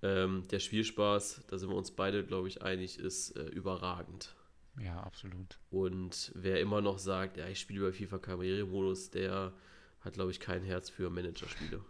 [0.01, 4.35] ähm, der Spielspaß, da sind wir uns beide, glaube ich, einig, ist äh, überragend.
[4.79, 5.57] Ja, absolut.
[5.69, 9.53] Und wer immer noch sagt, ja, ich spiele bei FIFA Karrieremodus, der
[10.01, 11.83] hat, glaube ich, kein Herz für Managerspiele.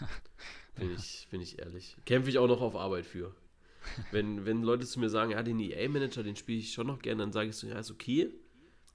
[0.76, 0.96] Bin, ja.
[0.96, 1.96] ich, bin ich ehrlich.
[2.04, 3.34] Kämpfe ich auch noch auf Arbeit für.
[4.10, 7.22] Wenn, wenn Leute zu mir sagen, ja, den EA-Manager, den spiele ich schon noch gerne,
[7.22, 8.30] dann sage ich so, ja, ist okay.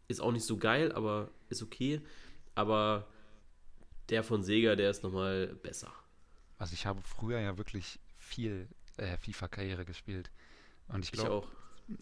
[0.08, 2.02] Ist auch nicht so geil, aber ist okay.
[2.54, 3.08] Aber
[4.10, 5.92] der von Sega, der ist nochmal besser.
[6.58, 8.68] Also ich habe früher ja wirklich viel
[8.98, 10.30] äh, FIFA-Karriere gespielt.
[10.88, 11.48] Und ich glaube,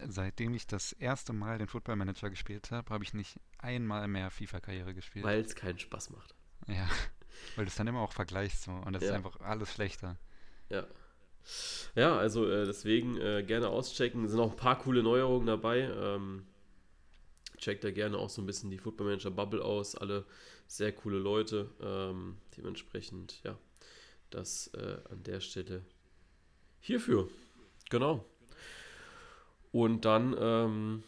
[0.07, 4.31] seitdem ich das erste Mal den Football Manager gespielt habe, habe ich nicht einmal mehr
[4.31, 5.25] FIFA-Karriere gespielt.
[5.25, 6.35] Weil es keinen Spaß macht.
[6.67, 6.87] Ja,
[7.55, 9.09] weil du es dann immer auch vergleichst so und das ja.
[9.09, 10.17] ist einfach alles schlechter.
[10.69, 10.85] Ja.
[11.95, 14.25] Ja, also äh, deswegen äh, gerne auschecken.
[14.25, 15.79] Es sind auch ein paar coole Neuerungen dabei.
[15.79, 16.45] Ähm,
[17.57, 19.95] checkt da gerne auch so ein bisschen die Football Manager Bubble aus.
[19.95, 20.25] Alle
[20.67, 21.69] sehr coole Leute.
[21.81, 23.57] Ähm, dementsprechend, ja,
[24.29, 25.83] das äh, an der Stelle
[26.79, 27.29] hierfür.
[27.89, 28.25] Genau.
[29.71, 31.03] Und dann ähm,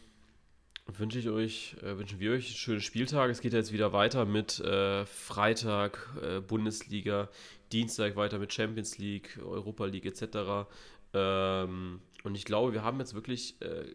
[0.86, 3.30] wünsche ich euch, äh, wünschen wir euch einen schönen Spieltag.
[3.30, 7.30] Es geht jetzt wieder weiter mit äh, Freitag äh, Bundesliga,
[7.72, 10.68] Dienstag weiter mit Champions League, Europa League etc.
[11.14, 13.86] Ähm, und ich glaube, wir haben jetzt wirklich, äh,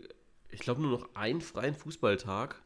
[0.51, 2.62] ich glaube, nur noch einen freien Fußballtag.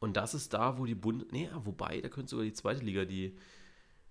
[0.00, 1.32] Und das ist da, wo die Bund.
[1.32, 3.36] Nee, wobei, da könnte sogar die zweite Liga, die.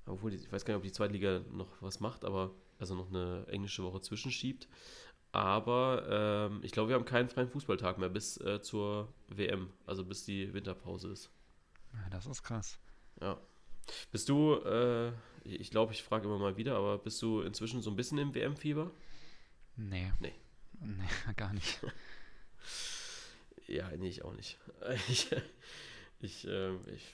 [0.06, 3.10] Obwohl, ich weiß gar nicht, ob die zweite Liga noch was macht, aber also noch
[3.10, 4.68] eine englische Woche zwischenschiebt.
[5.34, 10.05] Aber ähm, ich glaube, wir haben keinen freien Fußballtag mehr bis äh, zur WM, also
[10.05, 11.31] bis die Winterpause ist.
[11.91, 12.77] Ja, das ist krass.
[13.19, 13.41] Ja.
[14.11, 15.11] Bist du, äh,
[15.43, 18.36] ich glaube, ich frage immer mal wieder, aber bist du inzwischen so ein bisschen im
[18.36, 18.91] WM-Fieber?
[19.75, 20.13] Nee.
[20.19, 20.36] Nee.
[20.79, 21.79] Nee, gar nicht.
[23.67, 24.59] ja, nee, ich auch nicht.
[25.09, 25.31] Ich,
[26.19, 27.11] ich, äh, ich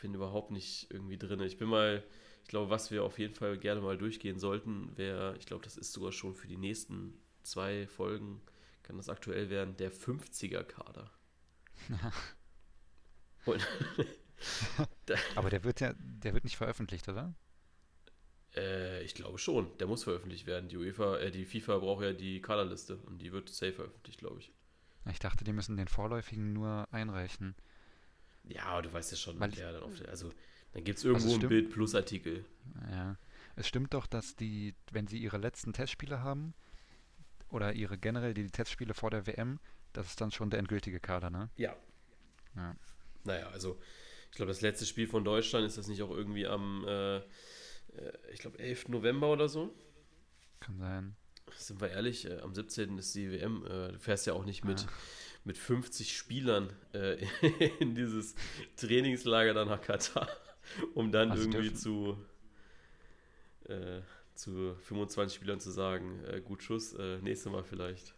[0.00, 1.40] bin überhaupt nicht irgendwie drin.
[1.42, 2.02] Ich bin mal,
[2.44, 5.76] ich glaube, was wir auf jeden Fall gerne mal durchgehen sollten, wäre, ich glaube, das
[5.76, 7.12] ist sogar schon für die nächsten
[7.48, 8.40] zwei Folgen
[8.82, 11.10] kann das aktuell werden, der 50er-Kader.
[15.36, 17.34] Aber der wird ja, der wird nicht veröffentlicht, oder?
[18.54, 19.76] Äh, ich glaube schon.
[19.78, 20.68] Der muss veröffentlicht werden.
[20.68, 24.40] Die UEFA, äh, die FIFA braucht ja die Kaderliste und die wird safe veröffentlicht, glaube
[24.40, 24.52] ich.
[25.10, 27.54] Ich dachte, die müssen den vorläufigen nur einreichen.
[28.44, 30.32] Ja, aber du weißt ja schon, Weil der dann auf der, also
[30.72, 32.44] dann gibt es irgendwo also ein Bild plus Artikel.
[32.90, 33.16] Ja.
[33.56, 36.54] Es stimmt doch, dass die, wenn sie ihre letzten Testspiele haben,
[37.50, 39.58] oder ihre generell die Testspiele vor der WM,
[39.92, 41.50] das ist dann schon der endgültige Kader, ne?
[41.56, 41.76] Ja.
[42.56, 42.74] ja.
[43.24, 43.80] Naja, also
[44.30, 47.22] ich glaube, das letzte Spiel von Deutschland ist das nicht auch irgendwie am, äh, äh
[48.32, 48.88] ich glaube, 11.
[48.88, 49.74] November oder so?
[50.60, 51.16] Kann sein.
[51.56, 52.98] Sind wir ehrlich, äh, am 17.
[52.98, 53.64] ist die WM.
[53.64, 54.92] Äh, du fährst ja auch nicht mit, ah.
[55.44, 57.24] mit 50 Spielern äh,
[57.80, 58.34] in dieses
[58.76, 60.28] Trainingslager dann nach Katar,
[60.94, 62.18] um dann also irgendwie zu,
[63.64, 64.02] äh,
[64.38, 68.14] zu 25 Spielern zu sagen, äh, gut Schuss, äh, nächstes Mal vielleicht.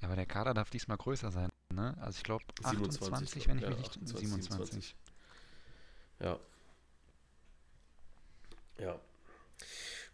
[0.00, 1.96] Ja, aber der Kader darf diesmal größer sein, ne?
[2.00, 3.90] Also ich glaube 28, wenn ich ja, mich nicht...
[3.90, 4.94] 28, 27.
[4.94, 4.96] 27.
[6.20, 6.40] Ja.
[8.78, 9.00] Ja.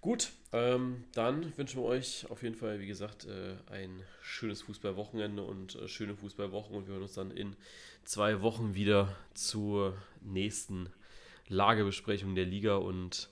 [0.03, 5.43] Gut, ähm, dann wünschen wir euch auf jeden Fall, wie gesagt, äh, ein schönes Fußballwochenende
[5.43, 7.57] und äh, schöne Fußballwochen und wir hören uns dann in
[8.05, 10.91] zwei Wochen wieder zur nächsten
[11.49, 13.30] Lagebesprechung der Liga und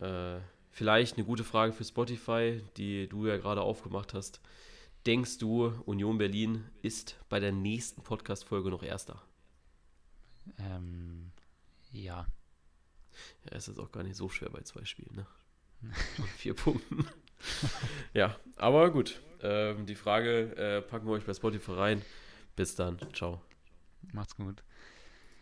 [0.00, 0.40] äh,
[0.72, 4.40] vielleicht eine gute Frage für Spotify, die du ja gerade aufgemacht hast.
[5.06, 9.22] Denkst du, Union Berlin ist bei der nächsten Podcast-Folge noch Erster?
[10.58, 11.30] Ähm,
[11.92, 12.26] ja.
[13.44, 15.26] Ja, ist jetzt auch gar nicht so schwer bei zwei Spielen, ne?
[16.36, 17.06] vier Punkten.
[18.14, 19.20] ja, aber gut.
[19.42, 22.02] Ähm, die Frage äh, packen wir euch bei Spotify rein.
[22.54, 22.98] Bis dann.
[23.12, 23.42] Ciao.
[24.12, 24.62] Macht's gut.